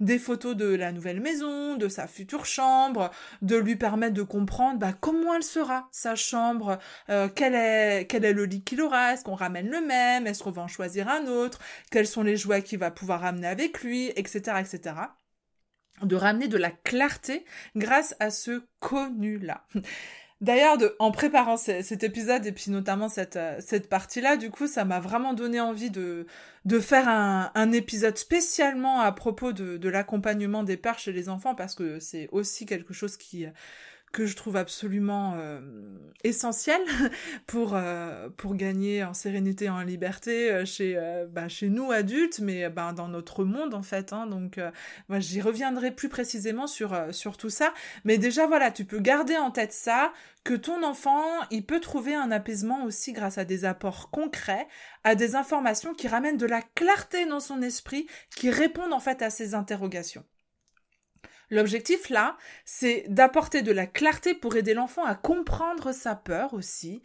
des 0.00 0.18
photos 0.18 0.56
de 0.56 0.66
la 0.66 0.92
nouvelle 0.92 1.20
maison, 1.20 1.76
de 1.76 1.88
sa 1.88 2.06
future 2.06 2.46
chambre, 2.46 3.10
de 3.42 3.56
lui 3.56 3.76
permettre 3.76 4.14
de 4.14 4.22
comprendre 4.22 4.78
ben, 4.78 4.94
comment 5.00 5.34
elle 5.34 5.42
sera 5.42 5.79
sa 5.92 6.16
chambre, 6.16 6.78
euh, 7.08 7.28
quel, 7.34 7.54
est, 7.54 8.06
quel 8.08 8.24
est 8.24 8.32
le 8.32 8.44
lit 8.44 8.62
qu'il 8.62 8.80
aura, 8.82 9.12
est-ce 9.12 9.24
qu'on 9.24 9.34
ramène 9.34 9.68
le 9.68 9.80
même, 9.80 10.26
est-ce 10.26 10.42
qu'on 10.42 10.50
va 10.50 10.62
en 10.62 10.68
choisir 10.68 11.08
un 11.08 11.26
autre, 11.26 11.58
quels 11.90 12.06
sont 12.06 12.22
les 12.22 12.36
jouets 12.36 12.62
qu'il 12.62 12.78
va 12.78 12.90
pouvoir 12.90 13.20
ramener 13.20 13.46
avec 13.46 13.82
lui, 13.82 14.08
etc., 14.16 14.58
etc. 14.60 14.96
De 16.02 16.16
ramener 16.16 16.48
de 16.48 16.56
la 16.56 16.70
clarté 16.70 17.44
grâce 17.76 18.14
à 18.20 18.30
ce 18.30 18.62
connu-là. 18.80 19.66
D'ailleurs, 20.40 20.78
en 21.00 21.10
préparant 21.10 21.58
cet 21.58 22.02
épisode 22.02 22.46
et 22.46 22.52
puis 22.52 22.70
notamment 22.70 23.10
cette, 23.10 23.36
euh, 23.36 23.58
cette 23.60 23.90
partie-là, 23.90 24.38
du 24.38 24.50
coup, 24.50 24.66
ça 24.66 24.86
m'a 24.86 24.98
vraiment 24.98 25.34
donné 25.34 25.60
envie 25.60 25.90
de, 25.90 26.26
de 26.64 26.80
faire 26.80 27.08
un, 27.08 27.52
un 27.54 27.72
épisode 27.72 28.16
spécialement 28.16 29.00
à 29.00 29.12
propos 29.12 29.52
de, 29.52 29.76
de 29.76 29.88
l'accompagnement 29.90 30.62
des 30.62 30.78
pères 30.78 30.98
chez 30.98 31.12
les 31.12 31.28
enfants 31.28 31.54
parce 31.54 31.74
que 31.74 32.00
c'est 32.00 32.26
aussi 32.32 32.64
quelque 32.64 32.94
chose 32.94 33.18
qui, 33.18 33.44
que 34.12 34.26
je 34.26 34.34
trouve 34.34 34.56
absolument 34.56 35.34
euh, 35.36 35.60
essentiel 36.24 36.80
pour 37.46 37.74
euh, 37.74 38.28
pour 38.36 38.56
gagner 38.56 39.04
en 39.04 39.14
sérénité 39.14 39.66
et 39.66 39.70
en 39.70 39.82
liberté 39.82 40.50
euh, 40.50 40.64
chez 40.64 40.98
bah, 41.30 41.48
chez 41.48 41.68
nous 41.68 41.92
adultes 41.92 42.40
mais 42.40 42.68
bah, 42.68 42.92
dans 42.92 43.08
notre 43.08 43.44
monde 43.44 43.74
en 43.74 43.82
fait 43.82 44.12
hein. 44.12 44.26
donc 44.26 44.58
moi 45.08 45.20
j'y 45.20 45.40
reviendrai 45.40 45.92
plus 45.92 46.08
précisément 46.08 46.66
sur 46.66 46.96
sur 47.12 47.36
tout 47.36 47.50
ça 47.50 47.72
mais 48.04 48.18
déjà 48.18 48.46
voilà 48.46 48.70
tu 48.70 48.84
peux 48.84 48.98
garder 48.98 49.36
en 49.36 49.50
tête 49.50 49.72
ça 49.72 50.12
que 50.44 50.54
ton 50.54 50.82
enfant 50.82 51.24
il 51.50 51.64
peut 51.64 51.80
trouver 51.80 52.14
un 52.14 52.30
apaisement 52.30 52.84
aussi 52.84 53.12
grâce 53.12 53.38
à 53.38 53.44
des 53.44 53.64
apports 53.64 54.10
concrets 54.10 54.66
à 55.04 55.14
des 55.14 55.36
informations 55.36 55.94
qui 55.94 56.08
ramènent 56.08 56.36
de 56.36 56.46
la 56.46 56.62
clarté 56.62 57.26
dans 57.26 57.40
son 57.40 57.62
esprit 57.62 58.06
qui 58.34 58.50
répondent 58.50 58.92
en 58.92 59.00
fait 59.00 59.22
à 59.22 59.30
ses 59.30 59.54
interrogations 59.54 60.24
L'objectif 61.50 62.10
là, 62.10 62.36
c'est 62.64 63.04
d'apporter 63.08 63.62
de 63.62 63.72
la 63.72 63.86
clarté 63.86 64.34
pour 64.34 64.56
aider 64.56 64.74
l'enfant 64.74 65.04
à 65.04 65.14
comprendre 65.14 65.92
sa 65.92 66.14
peur 66.14 66.54
aussi. 66.54 67.02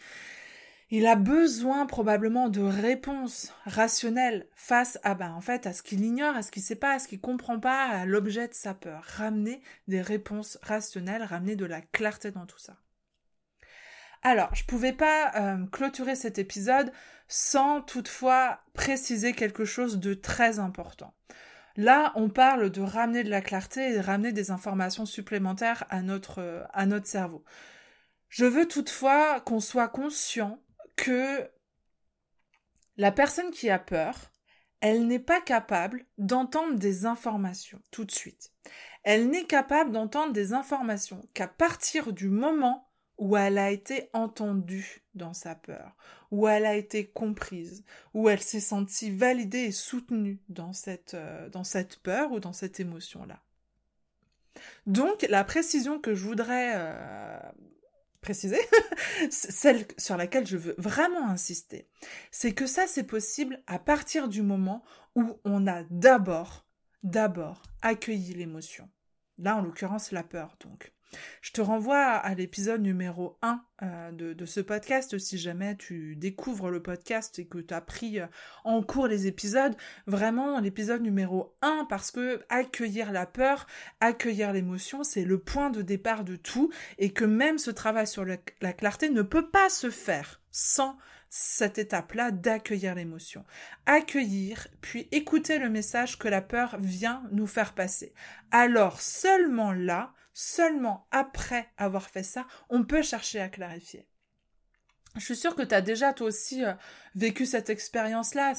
Il 0.91 1.07
a 1.07 1.15
besoin 1.15 1.87
probablement 1.87 2.47
de 2.47 2.61
réponses 2.61 3.51
rationnelles 3.65 4.47
face 4.53 4.99
à 5.01 5.15
ben 5.15 5.31
en 5.31 5.41
fait 5.41 5.65
à 5.65 5.73
ce 5.73 5.81
qu'il 5.81 6.03
ignore, 6.03 6.35
à 6.35 6.43
ce 6.43 6.51
qu'il 6.51 6.61
sait 6.61 6.75
pas, 6.75 6.91
à 6.91 6.99
ce 6.99 7.07
qu'il 7.07 7.19
comprend 7.19 7.59
pas, 7.59 7.85
à 7.85 8.05
l'objet 8.05 8.47
de 8.47 8.53
sa 8.53 8.75
peur. 8.75 9.03
Ramener 9.03 9.61
des 9.87 10.01
réponses 10.01 10.59
rationnelles, 10.61 11.23
ramener 11.23 11.55
de 11.55 11.65
la 11.65 11.81
clarté 11.81 12.29
dans 12.29 12.45
tout 12.45 12.59
ça. 12.59 12.77
Alors, 14.21 14.53
je 14.53 14.63
pouvais 14.63 14.93
pas 14.93 15.31
euh, 15.35 15.65
clôturer 15.71 16.15
cet 16.15 16.37
épisode 16.37 16.91
sans 17.27 17.81
toutefois 17.81 18.59
préciser 18.73 19.33
quelque 19.33 19.65
chose 19.65 19.99
de 19.99 20.13
très 20.13 20.59
important. 20.59 21.13
Là, 21.77 22.13
on 22.15 22.29
parle 22.29 22.69
de 22.69 22.81
ramener 22.81 23.23
de 23.23 23.29
la 23.29 23.41
clarté 23.41 23.89
et 23.89 23.95
de 23.95 23.99
ramener 23.99 24.31
des 24.31 24.51
informations 24.51 25.05
supplémentaires 25.05 25.85
à 25.89 26.01
notre, 26.01 26.65
à 26.73 26.85
notre 26.85 27.07
cerveau. 27.07 27.43
Je 28.29 28.45
veux 28.45 28.67
toutefois 28.67 29.41
qu'on 29.41 29.59
soit 29.59 29.89
conscient 29.89 30.61
que 30.95 31.49
la 32.97 33.11
personne 33.11 33.51
qui 33.51 33.69
a 33.69 33.79
peur, 33.79 34.31
elle 34.79 35.07
n'est 35.07 35.19
pas 35.19 35.41
capable 35.41 36.05
d'entendre 36.17 36.75
des 36.75 37.05
informations 37.05 37.81
tout 37.91 38.05
de 38.05 38.11
suite. 38.11 38.53
Elle 39.03 39.29
n'est 39.29 39.45
capable 39.45 39.91
d'entendre 39.91 40.33
des 40.33 40.53
informations 40.53 41.27
qu'à 41.33 41.47
partir 41.47 42.13
du 42.13 42.29
moment 42.29 42.89
où 43.17 43.35
elle 43.37 43.57
a 43.57 43.71
été 43.71 44.09
entendue 44.13 45.04
dans 45.15 45.33
sa 45.33 45.55
peur, 45.55 45.95
où 46.31 46.47
elle 46.47 46.65
a 46.65 46.75
été 46.75 47.07
comprise, 47.07 47.83
où 48.13 48.29
elle 48.29 48.41
s'est 48.41 48.59
sentie 48.59 49.11
validée 49.11 49.59
et 49.59 49.71
soutenue 49.71 50.39
dans 50.49 50.73
cette, 50.73 51.13
euh, 51.13 51.49
dans 51.49 51.63
cette 51.63 51.97
peur 51.97 52.31
ou 52.31 52.39
dans 52.39 52.53
cette 52.53 52.79
émotion-là. 52.79 53.41
Donc, 54.85 55.25
la 55.29 55.43
précision 55.43 55.99
que 55.99 56.13
je 56.13 56.25
voudrais 56.25 56.73
euh, 56.75 57.39
préciser, 58.21 58.59
celle 59.29 59.85
sur 59.97 60.17
laquelle 60.17 60.47
je 60.47 60.57
veux 60.57 60.75
vraiment 60.77 61.27
insister, 61.29 61.87
c'est 62.31 62.53
que 62.53 62.67
ça, 62.67 62.87
c'est 62.87 63.03
possible 63.03 63.61
à 63.67 63.79
partir 63.79 64.27
du 64.27 64.41
moment 64.41 64.83
où 65.15 65.39
on 65.43 65.67
a 65.67 65.83
d'abord, 65.89 66.65
d'abord 67.03 67.63
accueilli 67.81 68.33
l'émotion. 68.33 68.89
Là, 69.37 69.57
en 69.57 69.61
l'occurrence, 69.61 70.11
la 70.11 70.23
peur, 70.23 70.55
donc. 70.61 70.94
Je 71.41 71.51
te 71.51 71.61
renvoie 71.61 72.01
à 72.01 72.33
l'épisode 72.35 72.81
numéro 72.81 73.37
1 73.41 73.63
euh, 73.83 74.11
de, 74.11 74.45
ce 74.45 74.59
podcast 74.59 75.17
si 75.17 75.37
jamais 75.37 75.75
tu 75.75 76.15
découvres 76.15 76.69
le 76.69 76.81
podcast 76.81 77.39
et 77.39 77.45
que 77.45 77.57
tu 77.57 77.73
as 77.73 77.81
pris 77.81 78.19
euh, 78.19 78.27
en 78.63 78.81
cours 78.81 79.07
les 79.07 79.27
épisodes. 79.27 79.75
Vraiment, 80.07 80.59
l'épisode 80.59 81.01
numéro 81.01 81.55
1 81.61 81.85
parce 81.89 82.11
que 82.11 82.43
accueillir 82.49 83.11
la 83.11 83.25
peur, 83.25 83.67
accueillir 83.99 84.53
l'émotion, 84.53 85.03
c'est 85.03 85.25
le 85.25 85.39
point 85.39 85.69
de 85.69 85.81
départ 85.81 86.23
de 86.23 86.35
tout 86.35 86.71
et 86.97 87.11
que 87.11 87.25
même 87.25 87.57
ce 87.57 87.71
travail 87.71 88.07
sur 88.07 88.25
la 88.25 88.73
clarté 88.73 89.09
ne 89.09 89.21
peut 89.21 89.49
pas 89.49 89.69
se 89.69 89.89
faire 89.89 90.41
sans 90.51 90.97
cette 91.37 91.79
étape-là 91.79 92.31
d'accueillir 92.31 92.95
l'émotion. 92.95 93.43
Accueillir, 93.85 94.69
puis 94.79 95.09
écouter 95.11 95.59
le 95.59 95.69
message 95.69 96.17
que 96.17 96.29
la 96.29 96.41
peur 96.41 96.77
vient 96.79 97.23
nous 97.31 97.45
faire 97.45 97.73
passer. 97.73 98.13
Alors 98.51 99.01
seulement 99.01 99.73
là, 99.73 100.13
Seulement 100.37 101.07
après 101.11 101.71
avoir 101.77 102.09
fait 102.09 102.21
ça, 102.21 102.45
on 102.67 102.83
peut 102.83 103.01
chercher 103.01 103.39
à 103.39 103.47
clarifier. 103.47 104.05
Je 105.15 105.21
suis 105.21 105.35
sûre 105.37 105.55
que 105.55 105.61
tu 105.61 105.73
as 105.73 105.79
déjà 105.79 106.11
toi 106.11 106.27
aussi 106.27 106.65
euh, 106.65 106.73
vécu 107.15 107.45
cette 107.45 107.69
expérience-là. 107.69 108.53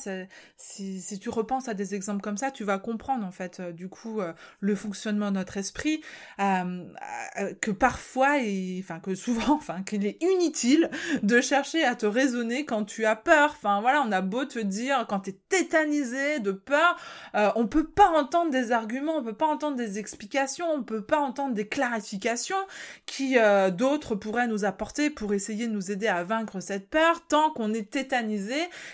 Si, 0.57 1.01
si, 1.01 1.19
tu 1.19 1.29
repenses 1.29 1.69
à 1.69 1.75
des 1.75 1.95
exemples 1.95 2.23
comme 2.23 2.39
ça, 2.39 2.51
tu 2.51 2.65
vas 2.65 2.79
comprendre 2.79 3.25
en 3.25 3.31
fait 3.31 3.61
euh, 3.61 3.73
du 3.73 3.89
coup 3.89 4.21
euh, 4.21 4.33
le 4.61 4.75
fonctionnement 4.75 5.31
de 5.31 5.37
notre 5.37 5.57
esprit, 5.59 6.01
que 6.39 7.71
parfois, 7.71 8.37
enfin 8.81 9.01
que 9.01 9.15
souvent, 9.15 9.55
enfin 9.57 9.83
qu'il 9.83 10.07
est 10.07 10.23
inutile 10.23 10.91
de 11.23 11.41
chercher 11.41 11.85
à 11.85 11.95
te 11.95 12.07
raisonner 12.07 12.65
quand 12.65 12.85
tu 12.85 13.05
as 13.05 13.17
peur. 13.17 13.55
Enfin 13.57 13.81
voilà, 13.81 14.03
on 14.03 14.13
a 14.13 14.23
beau 14.23 14.45
te 14.45 14.59
dire 14.59 15.07
quand 15.09 15.21
tu 15.21 15.31
es 15.31 15.39
tétanisé 15.49 16.41
de 16.41 16.53
peur, 16.53 16.97
on 17.35 17.67
peut 17.67 17.87
pas 17.87 18.09
entendre 18.09 18.51
des 18.51 18.73
arguments, 18.73 19.17
on 19.19 19.23
peut 19.23 19.35
pas 19.35 19.47
entendre 19.47 19.77
des 19.77 19.99
explications, 19.99 20.71
on 20.73 20.83
peut 20.83 21.05
pas 21.05 21.19
entendre 21.19 21.55
des 21.55 21.69
clarifications 21.69 22.57
qui 23.05 23.37
d'autres 23.73 24.15
pourraient 24.15 24.49
nous 24.49 24.65
apporter 24.65 25.11
pour 25.11 25.35
essayer 25.35 25.67
de 25.67 25.73
nous 25.73 25.91
aider 25.91 26.09
à 26.09 26.25
vaincre 26.25 26.61
cette 26.61 26.89
peur 26.89 27.27
tant 27.27 27.51
qu'on 27.51 27.75
est 27.75 27.91
tétanisé 27.91 28.46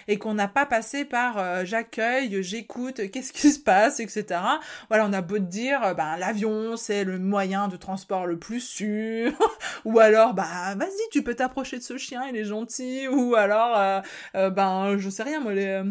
et 0.08 0.18
qu'on 0.18 0.34
n'a 0.34 0.48
pas 0.48 0.66
passé 0.66 1.04
par 1.04 1.38
euh, 1.38 1.64
j'accueille, 1.64 2.42
j'écoute, 2.42 3.10
qu'est-ce 3.10 3.32
qui 3.32 3.50
se 3.50 3.58
passe, 3.58 4.00
etc. 4.00 4.40
Voilà, 4.88 5.06
on 5.06 5.12
a 5.12 5.22
beau 5.22 5.38
te 5.38 5.44
dire, 5.44 5.82
euh, 5.82 5.94
ben 5.94 6.16
l'avion 6.16 6.76
c'est 6.76 7.04
le 7.04 7.18
moyen 7.18 7.68
de 7.68 7.76
transport 7.76 8.26
le 8.26 8.38
plus 8.38 8.60
sûr, 8.60 9.32
ou 9.84 9.98
alors 9.98 10.34
bah 10.34 10.74
vas-y 10.76 11.08
tu 11.10 11.22
peux 11.22 11.34
t'approcher 11.34 11.78
de 11.78 11.82
ce 11.82 11.96
chien, 11.96 12.24
il 12.28 12.36
est 12.36 12.44
gentil, 12.44 13.08
ou 13.08 13.34
alors 13.34 14.02
euh, 14.34 14.50
ben 14.50 14.96
je 14.98 15.10
sais 15.10 15.22
rien 15.22 15.40
moi 15.40 15.52
les 15.52 15.82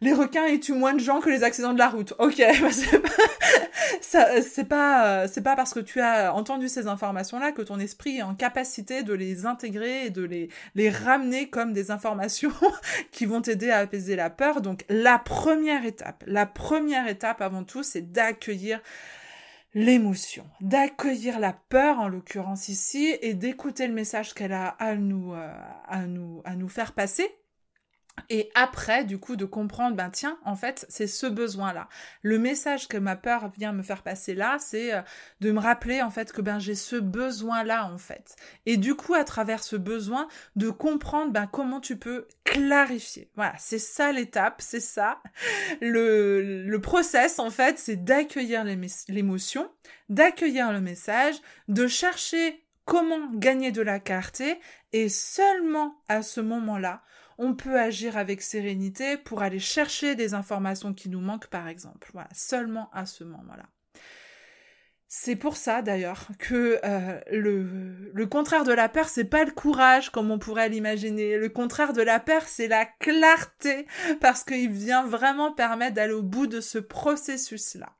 les 0.00 0.12
requins 0.12 0.46
ils 0.46 0.60
tuent 0.60 0.74
moins 0.74 0.94
de 0.94 1.00
gens 1.00 1.20
que 1.20 1.28
les 1.28 1.42
accidents 1.42 1.72
de 1.72 1.78
la 1.78 1.88
route. 1.88 2.14
Ok, 2.18 2.38
bah, 2.60 2.70
c'est 2.70 3.00
pas, 3.00 4.42
c'est 4.42 4.64
pas, 4.64 5.28
c'est 5.28 5.42
pas 5.42 5.56
parce 5.56 5.74
que 5.74 5.80
tu 5.80 6.00
as 6.00 6.34
entendu 6.34 6.68
ces 6.68 6.86
informations-là 6.86 7.52
que 7.52 7.62
ton 7.62 7.78
esprit 7.78 8.18
est 8.18 8.22
en 8.22 8.34
capacité 8.34 9.02
de 9.02 9.12
les 9.12 9.46
intégrer 9.46 10.06
et 10.06 10.10
de 10.10 10.22
les, 10.22 10.48
les 10.74 10.90
ramener 10.90 11.48
comme 11.48 11.72
des 11.72 11.90
informations 11.90 12.52
qui 13.10 13.26
vont 13.26 13.42
t'aider 13.42 13.70
à 13.70 13.78
apaiser 13.78 14.16
la 14.16 14.30
peur. 14.30 14.60
Donc, 14.60 14.84
la 14.88 15.18
première 15.18 15.84
étape, 15.84 16.24
la 16.26 16.46
première 16.46 17.08
étape 17.08 17.40
avant 17.40 17.64
tout, 17.64 17.82
c'est 17.82 18.12
d'accueillir 18.12 18.80
l'émotion, 19.74 20.46
d'accueillir 20.60 21.38
la 21.38 21.52
peur 21.52 22.00
en 22.00 22.08
l'occurrence 22.08 22.68
ici 22.68 23.14
et 23.20 23.34
d'écouter 23.34 23.86
le 23.86 23.94
message 23.94 24.34
qu'elle 24.34 24.52
a 24.52 24.68
à 24.78 24.94
nous, 24.94 25.34
euh, 25.34 25.52
à 25.86 26.06
nous, 26.06 26.40
à 26.44 26.56
nous 26.56 26.68
faire 26.68 26.92
passer 26.92 27.30
et 28.28 28.50
après, 28.54 29.04
du 29.04 29.18
coup, 29.18 29.36
de 29.36 29.44
comprendre, 29.44 29.96
ben 29.96 30.10
tiens, 30.10 30.38
en 30.44 30.56
fait, 30.56 30.86
c'est 30.88 31.06
ce 31.06 31.26
besoin-là. 31.26 31.88
Le 32.22 32.38
message 32.38 32.88
que 32.88 32.96
ma 32.96 33.16
peur 33.16 33.50
vient 33.56 33.72
me 33.72 33.82
faire 33.82 34.02
passer 34.02 34.34
là, 34.34 34.56
c'est 34.58 34.94
euh, 34.94 35.02
de 35.40 35.50
me 35.52 35.60
rappeler, 35.60 36.02
en 36.02 36.10
fait, 36.10 36.32
que 36.32 36.40
ben 36.40 36.58
j'ai 36.58 36.74
ce 36.74 36.96
besoin-là, 36.96 37.86
en 37.86 37.98
fait. 37.98 38.36
Et 38.66 38.76
du 38.76 38.94
coup, 38.94 39.14
à 39.14 39.24
travers 39.24 39.62
ce 39.62 39.76
besoin, 39.76 40.28
de 40.56 40.70
comprendre, 40.70 41.32
ben 41.32 41.46
comment 41.46 41.80
tu 41.80 41.96
peux 41.96 42.26
clarifier. 42.44 43.30
Voilà, 43.36 43.54
c'est 43.58 43.78
ça 43.78 44.12
l'étape, 44.12 44.60
c'est 44.60 44.80
ça. 44.80 45.20
Le, 45.80 46.64
le 46.64 46.80
process, 46.80 47.38
en 47.38 47.50
fait, 47.50 47.78
c'est 47.78 48.04
d'accueillir 48.04 48.64
l'émotion, 49.08 49.70
d'accueillir 50.08 50.72
le 50.72 50.80
message, 50.80 51.36
de 51.68 51.86
chercher 51.86 52.64
comment 52.84 53.30
gagner 53.34 53.70
de 53.70 53.82
la 53.82 54.00
clarté, 54.00 54.58
et 54.92 55.10
seulement 55.10 56.00
à 56.08 56.22
ce 56.22 56.40
moment-là, 56.40 57.02
on 57.38 57.54
peut 57.54 57.78
agir 57.78 58.16
avec 58.16 58.42
sérénité 58.42 59.16
pour 59.16 59.42
aller 59.42 59.60
chercher 59.60 60.16
des 60.16 60.34
informations 60.34 60.92
qui 60.92 61.08
nous 61.08 61.20
manquent, 61.20 61.46
par 61.46 61.68
exemple. 61.68 62.10
Voilà, 62.12 62.28
seulement 62.34 62.90
à 62.92 63.06
ce 63.06 63.24
moment-là. 63.24 63.66
C'est 65.10 65.36
pour 65.36 65.56
ça 65.56 65.80
d'ailleurs 65.80 66.28
que 66.38 66.78
euh, 66.84 67.20
le, 67.30 68.10
le 68.12 68.26
contraire 68.26 68.64
de 68.64 68.74
la 68.74 68.90
peur, 68.90 69.08
c'est 69.08 69.24
pas 69.24 69.44
le 69.44 69.52
courage 69.52 70.10
comme 70.10 70.30
on 70.30 70.38
pourrait 70.38 70.68
l'imaginer. 70.68 71.38
Le 71.38 71.48
contraire 71.48 71.94
de 71.94 72.02
la 72.02 72.20
peur, 72.20 72.42
c'est 72.46 72.68
la 72.68 72.84
clarté 72.84 73.86
parce 74.20 74.44
qu'il 74.44 74.70
vient 74.70 75.06
vraiment 75.06 75.52
permettre 75.52 75.94
d'aller 75.94 76.12
au 76.12 76.22
bout 76.22 76.46
de 76.46 76.60
ce 76.60 76.78
processus-là. 76.78 77.97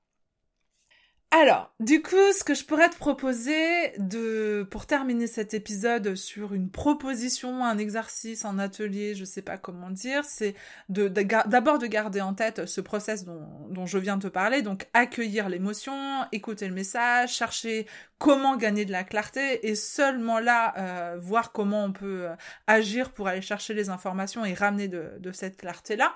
Alors, 1.31 1.75
du 1.79 2.01
coup, 2.01 2.33
ce 2.33 2.43
que 2.43 2.55
je 2.55 2.65
pourrais 2.65 2.89
te 2.89 2.97
proposer 2.97 3.93
de, 3.99 4.67
pour 4.71 4.87
terminer 4.87 5.27
cet 5.27 5.53
épisode 5.53 6.15
sur 6.15 6.55
une 6.55 6.71
proposition, 6.71 7.67
un 7.67 7.77
exercice, 7.77 8.47
un 8.47 8.59
atelier, 8.59 9.15
je 9.15 9.27
sais 9.27 9.43
pas 9.43 9.59
comment 9.59 9.91
dire, 9.91 10.25
c'est 10.25 10.55
de, 10.89 11.07
d'abord 11.07 11.79
de, 11.79 11.87
garder 11.87 12.23
en 12.23 12.33
tête 12.33 12.65
ce 12.65 12.81
process 12.81 13.27
dont, 13.27 13.85
je 13.85 13.99
viens 13.99 14.17
de 14.17 14.23
te 14.23 14.29
parler, 14.29 14.63
donc 14.63 14.89
accueillir 14.95 15.51
l'émotion, 15.51 16.25
écouter 16.33 16.67
le 16.67 16.75
message, 16.75 17.35
chercher 17.35 17.87
comment 18.17 18.57
gagner 18.57 18.87
de 18.87 18.93
la 18.93 19.05
clarté 19.05 19.69
et 19.69 19.75
seulement 19.75 20.39
là 20.39 20.75
euh, 20.79 21.19
voir 21.21 21.53
comment 21.53 21.85
on 21.85 21.93
peut 21.93 22.29
euh, 22.29 22.37
agir 22.67 23.13
pour 23.13 23.29
aller 23.29 23.43
chercher 23.43 23.75
les 23.75 23.91
informations 23.91 24.47
et 24.47 24.55
ramener 24.55 24.89
de, 24.89 25.13
de 25.21 25.33
cette 25.33 25.59
clarté 25.59 25.95
là. 25.95 26.15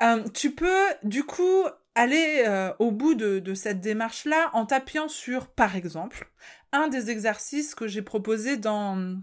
Euh, 0.00 0.22
tu 0.32 0.54
peux 0.54 0.86
du 1.02 1.24
coup 1.24 1.64
aller 1.98 2.44
euh, 2.46 2.72
au 2.78 2.92
bout 2.92 3.14
de, 3.14 3.54
cette 3.54 3.80
démarche-là 3.80 4.50
en 4.52 4.66
t'appuyant 4.66 5.08
sur, 5.08 5.48
par 5.48 5.74
exemple, 5.74 6.30
un 6.72 6.86
des 6.88 7.10
exercices 7.10 7.74
que 7.74 7.88
j'ai 7.88 8.02
proposé 8.02 8.56
dans 8.56 9.16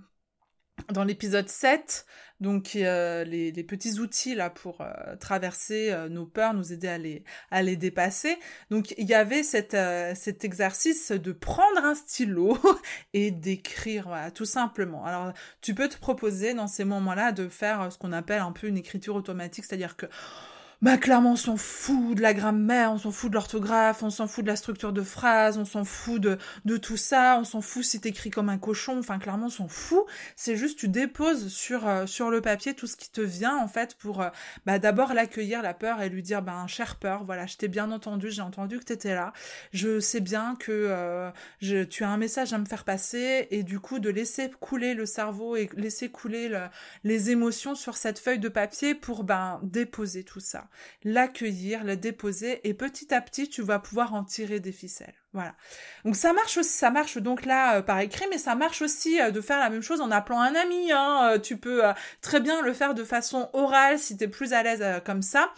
dans 0.91 1.05
l'épisode 1.05 1.47
7, 1.47 2.05
donc 2.41 2.75
euh, 2.75 3.23
les, 3.23 3.49
les, 3.53 3.63
petits 3.63 3.97
outils 4.01 4.35
là 4.35 4.49
pour 4.49 4.81
euh, 4.81 5.15
traverser 5.21 5.95
nos 6.09 6.25
peurs, 6.25 6.53
nous 6.53 6.73
aider 6.73 6.89
à 6.89 6.97
les, 6.97 7.23
à 7.49 7.63
les 7.63 7.77
dépasser. 7.77 8.37
Donc 8.69 8.93
il 8.97 9.07
y 9.07 9.13
avait 9.13 9.41
cette, 9.41 9.77
cet 10.17 10.43
exercice 10.43 11.11
de 11.11 11.31
prendre 11.31 11.81
un 11.81 11.95
stylo 11.95 12.57
et 13.13 13.31
d'écrire, 13.31 14.09
tout 14.35 14.43
simplement. 14.43 15.05
Alors 15.05 15.31
tu 15.61 15.73
peux 15.73 15.87
te 15.87 15.97
proposer 15.97 16.53
dans 16.53 16.67
ces 16.67 16.83
moments-là 16.83 17.31
de 17.31 17.47
faire 17.47 17.89
ce 17.89 17.97
qu'on 17.97 18.11
appelle 18.11 18.41
un 18.41 18.51
peu 18.51 18.67
une 18.67 18.77
écriture 18.77 19.15
automatique, 19.15 19.63
c'est-à-dire 19.63 19.95
que 19.95 20.07
bah 20.81 20.97
clairement 20.97 21.33
on 21.33 21.35
s'en 21.37 21.55
fout 21.55 22.17
de 22.17 22.21
la 22.21 22.33
grammaire, 22.33 22.91
on 22.91 22.97
s'en 22.97 23.11
fout 23.11 23.29
de 23.29 23.35
l'orthographe, 23.35 24.03
on 24.03 24.09
s'en 24.09 24.27
fout 24.27 24.43
de 24.43 24.49
la 24.49 24.57
structure 24.57 24.91
de 24.91 25.01
phrase, 25.01 25.57
on 25.57 25.63
s'en 25.63 25.85
fout 25.85 26.21
de, 26.21 26.77
tout 26.77 26.97
ça, 26.97 27.37
on 27.39 27.45
s'en 27.45 27.61
fout 27.61 27.83
si 27.83 28.01
t'écris 28.01 28.29
comme 28.29 28.49
un 28.49 28.57
cochon, 28.57 28.99
enfin 28.99 29.17
clairement 29.17 29.47
on 29.47 29.49
s'en 29.49 29.67
fout. 29.69 30.03
C'est 30.35 30.57
juste 30.57 30.77
tu 30.77 30.89
déposes 30.89 31.47
sur 31.47 31.87
euh, 31.87 32.05
sur 32.05 32.29
le 32.29 32.41
papier 32.41 32.73
tout 32.73 32.87
ce 32.87 32.97
qui 32.97 33.09
te 33.09 33.21
vient 33.21 33.57
en 33.57 33.67
fait 33.67 33.95
pour 33.95 34.21
euh, 34.21 34.29
bah 34.65 34.77
d'abord 34.77 35.13
l'accueillir 35.13 35.61
la 35.61 35.73
peur 35.73 36.01
et 36.01 36.09
lui 36.09 36.21
dire 36.21 36.41
ben 36.41 36.67
cher 36.67 36.97
peur, 36.97 37.23
voilà 37.23 37.45
je 37.45 37.55
t'ai 37.55 37.69
bien 37.69 37.89
entendu, 37.91 38.29
j'ai 38.29 38.41
entendu 38.41 38.79
que 38.79 38.85
t'étais 38.85 39.15
là, 39.15 39.31
je 39.71 39.99
sais 40.01 40.19
bien 40.19 40.55
que 40.59 40.71
euh, 40.71 41.31
je, 41.61 41.83
tu 41.83 42.03
as 42.03 42.09
un 42.09 42.17
message 42.17 42.51
à 42.53 42.57
me 42.57 42.65
faire 42.65 42.83
passer 42.83 43.47
et 43.49 43.63
du 43.63 43.79
coup 43.79 43.99
de 43.99 44.09
laisser 44.09 44.51
couler 44.59 44.93
le 44.93 45.05
cerveau 45.05 45.55
et 45.55 45.69
laisser 45.77 46.09
couler 46.09 46.51
les 47.03 47.29
émotions 47.31 47.75
sur 47.75 47.95
cette 47.95 48.19
feuille 48.19 48.39
de 48.39 48.49
papier 48.49 48.93
pour 48.93 49.23
ben 49.23 49.59
déposer 49.63 50.23
tout 50.23 50.39
ça 50.39 50.64
l'accueillir, 51.03 51.83
le 51.83 51.97
déposer 51.97 52.67
et 52.67 52.73
petit 52.73 53.13
à 53.13 53.21
petit 53.21 53.49
tu 53.49 53.61
vas 53.61 53.79
pouvoir 53.79 54.13
en 54.13 54.23
tirer 54.23 54.59
des 54.59 54.71
ficelles. 54.71 55.15
Voilà. 55.35 55.53
Donc 56.05 56.15
ça 56.15 56.31
marche 56.31 56.57
aussi, 56.57 56.69
ça 56.69 56.91
marche 56.91 57.17
donc 57.17 57.43
là 57.43 57.75
euh, 57.75 57.81
par 57.81 57.99
écrit, 57.99 58.25
mais 58.29 58.37
ça 58.37 58.55
marche 58.55 58.81
aussi 58.81 59.19
euh, 59.19 59.31
de 59.31 59.41
faire 59.41 59.59
la 59.59 59.69
même 59.69 59.81
chose 59.81 59.99
en 59.99 60.09
appelant 60.09 60.39
un 60.39 60.55
ami. 60.55 60.93
Hein. 60.93 61.33
Euh, 61.33 61.39
tu 61.39 61.57
peux 61.57 61.81
très 62.21 62.39
bien 62.39 62.61
le 62.61 62.71
faire 62.71 62.93
de 62.93 63.03
façon 63.03 63.49
orale 63.51 63.99
si 63.99 64.15
tu 64.15 64.23
es 64.23 64.27
plus 64.29 64.53
à 64.53 64.63
l'aise 64.63 64.83
comme 65.05 65.21
ça. 65.21 65.51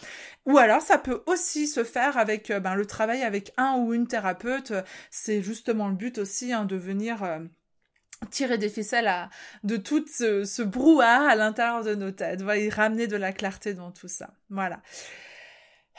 Ou 0.46 0.58
alors 0.58 0.82
ça 0.82 0.98
peut 0.98 1.22
aussi 1.26 1.68
se 1.68 1.84
faire 1.84 2.18
avec 2.18 2.50
ben, 2.50 2.74
le 2.74 2.86
travail 2.86 3.22
avec 3.22 3.52
un 3.56 3.76
ou 3.76 3.94
une 3.94 4.08
thérapeute. 4.08 4.72
C'est 5.10 5.42
justement 5.42 5.88
le 5.88 5.94
but 5.94 6.18
aussi 6.18 6.52
hein, 6.52 6.64
de 6.64 6.76
venir 6.76 7.22
tirer 8.30 8.58
des 8.58 8.68
ficelles 8.68 9.10
de 9.64 9.76
tout 9.76 10.04
ce, 10.06 10.44
ce 10.44 10.62
brouhaha 10.62 11.30
à 11.30 11.36
l'intérieur 11.36 11.84
de 11.84 11.94
nos 11.94 12.10
têtes, 12.10 12.42
voilà, 12.42 12.62
ramener 12.74 13.06
de 13.06 13.16
la 13.16 13.32
clarté 13.32 13.74
dans 13.74 13.90
tout 13.90 14.08
ça. 14.08 14.30
Voilà. 14.50 14.80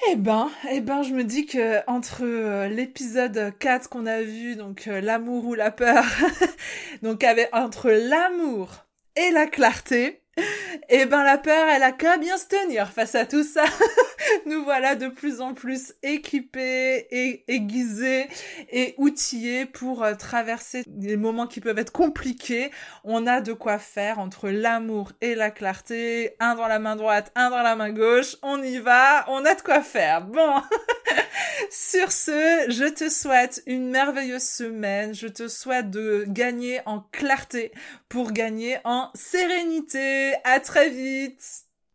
Eh 0.08 0.15
ben, 0.15 0.49
eh 0.71 0.79
ben, 0.79 1.03
je 1.03 1.13
me 1.13 1.25
dis 1.25 1.45
que 1.45 1.79
entre 1.88 2.23
euh, 2.23 2.69
l'épisode 2.69 3.53
4 3.60 3.89
qu'on 3.89 4.05
a 4.05 4.21
vu, 4.21 4.55
donc 4.55 4.88
euh, 4.88 5.01
l'amour 5.01 5.45
ou 5.45 5.55
la 5.55 5.71
peur, 5.71 6.05
donc 7.01 7.23
avec 7.23 7.49
entre 7.51 7.89
l'amour 7.91 8.86
et 9.17 9.29
la 9.32 9.45
clarté, 9.45 10.21
eh 10.89 11.06
ben 11.06 11.23
la 11.23 11.38
peur, 11.38 11.67
elle 11.67 11.84
a 11.84 11.91
qu'à 11.91 12.17
bien 12.17 12.38
se 12.38 12.47
tenir 12.47 12.89
face 12.91 13.15
à 13.15 13.25
tout 13.25 13.43
ça. 13.43 13.65
Nous 14.45 14.63
voilà 14.63 14.95
de 14.95 15.08
plus 15.08 15.41
en 15.41 15.54
plus 15.54 15.93
équipés 16.04 17.08
et 17.12 17.43
aiguisés 17.47 18.28
et 18.71 18.95
outillés 18.97 19.65
pour 19.65 20.04
euh, 20.04 20.13
traverser 20.15 20.84
des 20.88 21.17
moments 21.17 21.47
qui 21.47 21.62
peuvent 21.62 21.80
être 21.80 21.91
compliqués. 21.91 22.71
On 23.04 23.28
a 23.28 23.41
de 23.41 23.54
quoi 23.54 23.80
faire 23.80 24.19
entre 24.19 24.49
l'amour 24.49 25.12
et 25.21 25.36
la 25.36 25.52
clarté, 25.52 26.36
un 26.39 26.56
dans 26.56 26.67
la 26.67 26.80
main 26.80 26.95
droite, 26.95 27.32
un 27.36 27.49
dans 27.49 27.63
la 27.63 27.75
main 27.75 27.91
gauche. 27.91 28.36
On 28.41 28.62
y 28.62 28.78
va, 28.80 29.25
on 29.30 29.45
a 29.45 29.56
de 29.56 29.62
quoi 29.62 29.82
faire. 29.82 30.21
Bon. 30.21 30.56
Sur 31.69 32.12
ce, 32.12 32.65
je 32.69 32.89
te 32.89 33.10
souhaite 33.10 33.62
une 33.65 33.89
merveilleuse 33.89 34.43
semaine. 34.43 35.13
Je 35.13 35.28
te 35.28 35.48
souhaite 35.48 35.89
de 35.89 36.26
gagner 36.28 36.82
en 36.86 37.02
clarté 37.12 37.72
pour 38.08 38.32
gagner 38.32 38.78
en 38.84 39.10
sérénité. 39.13 40.34
À 40.43 40.60
très 40.60 40.89
vite. 40.89 41.43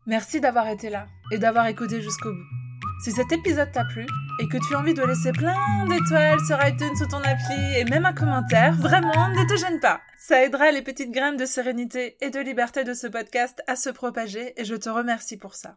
Merci 0.06 0.40
d'avoir 0.40 0.68
été 0.68 0.90
là 0.90 1.06
et 1.32 1.38
d'avoir 1.38 1.66
écouté 1.66 2.02
jusqu'au 2.02 2.30
bout. 2.30 2.64
Si 3.04 3.12
cet 3.12 3.32
épisode 3.32 3.72
t'a 3.72 3.84
plu 3.84 4.06
et 4.40 4.48
que 4.48 4.58
tu 4.66 4.74
as 4.74 4.78
envie 4.78 4.94
de 4.94 5.02
laisser 5.02 5.32
plein 5.32 5.86
d'étoiles 5.86 6.40
sur 6.46 6.58
iTunes 6.66 6.96
sous 6.96 7.06
ton 7.06 7.18
appli 7.18 7.78
et 7.78 7.84
même 7.84 8.06
un 8.06 8.12
commentaire, 8.12 8.74
vraiment, 8.74 9.28
ne 9.28 9.46
te 9.46 9.56
gêne 9.56 9.80
pas. 9.80 10.00
Ça 10.18 10.42
aidera 10.42 10.70
les 10.70 10.82
petites 10.82 11.10
graines 11.10 11.36
de 11.36 11.44
sérénité 11.46 12.16
et 12.20 12.30
de 12.30 12.40
liberté 12.40 12.84
de 12.84 12.94
ce 12.94 13.06
podcast 13.06 13.62
à 13.66 13.76
se 13.76 13.90
propager 13.90 14.58
et 14.60 14.64
je 14.64 14.74
te 14.74 14.88
remercie 14.88 15.36
pour 15.36 15.54
ça. 15.54 15.76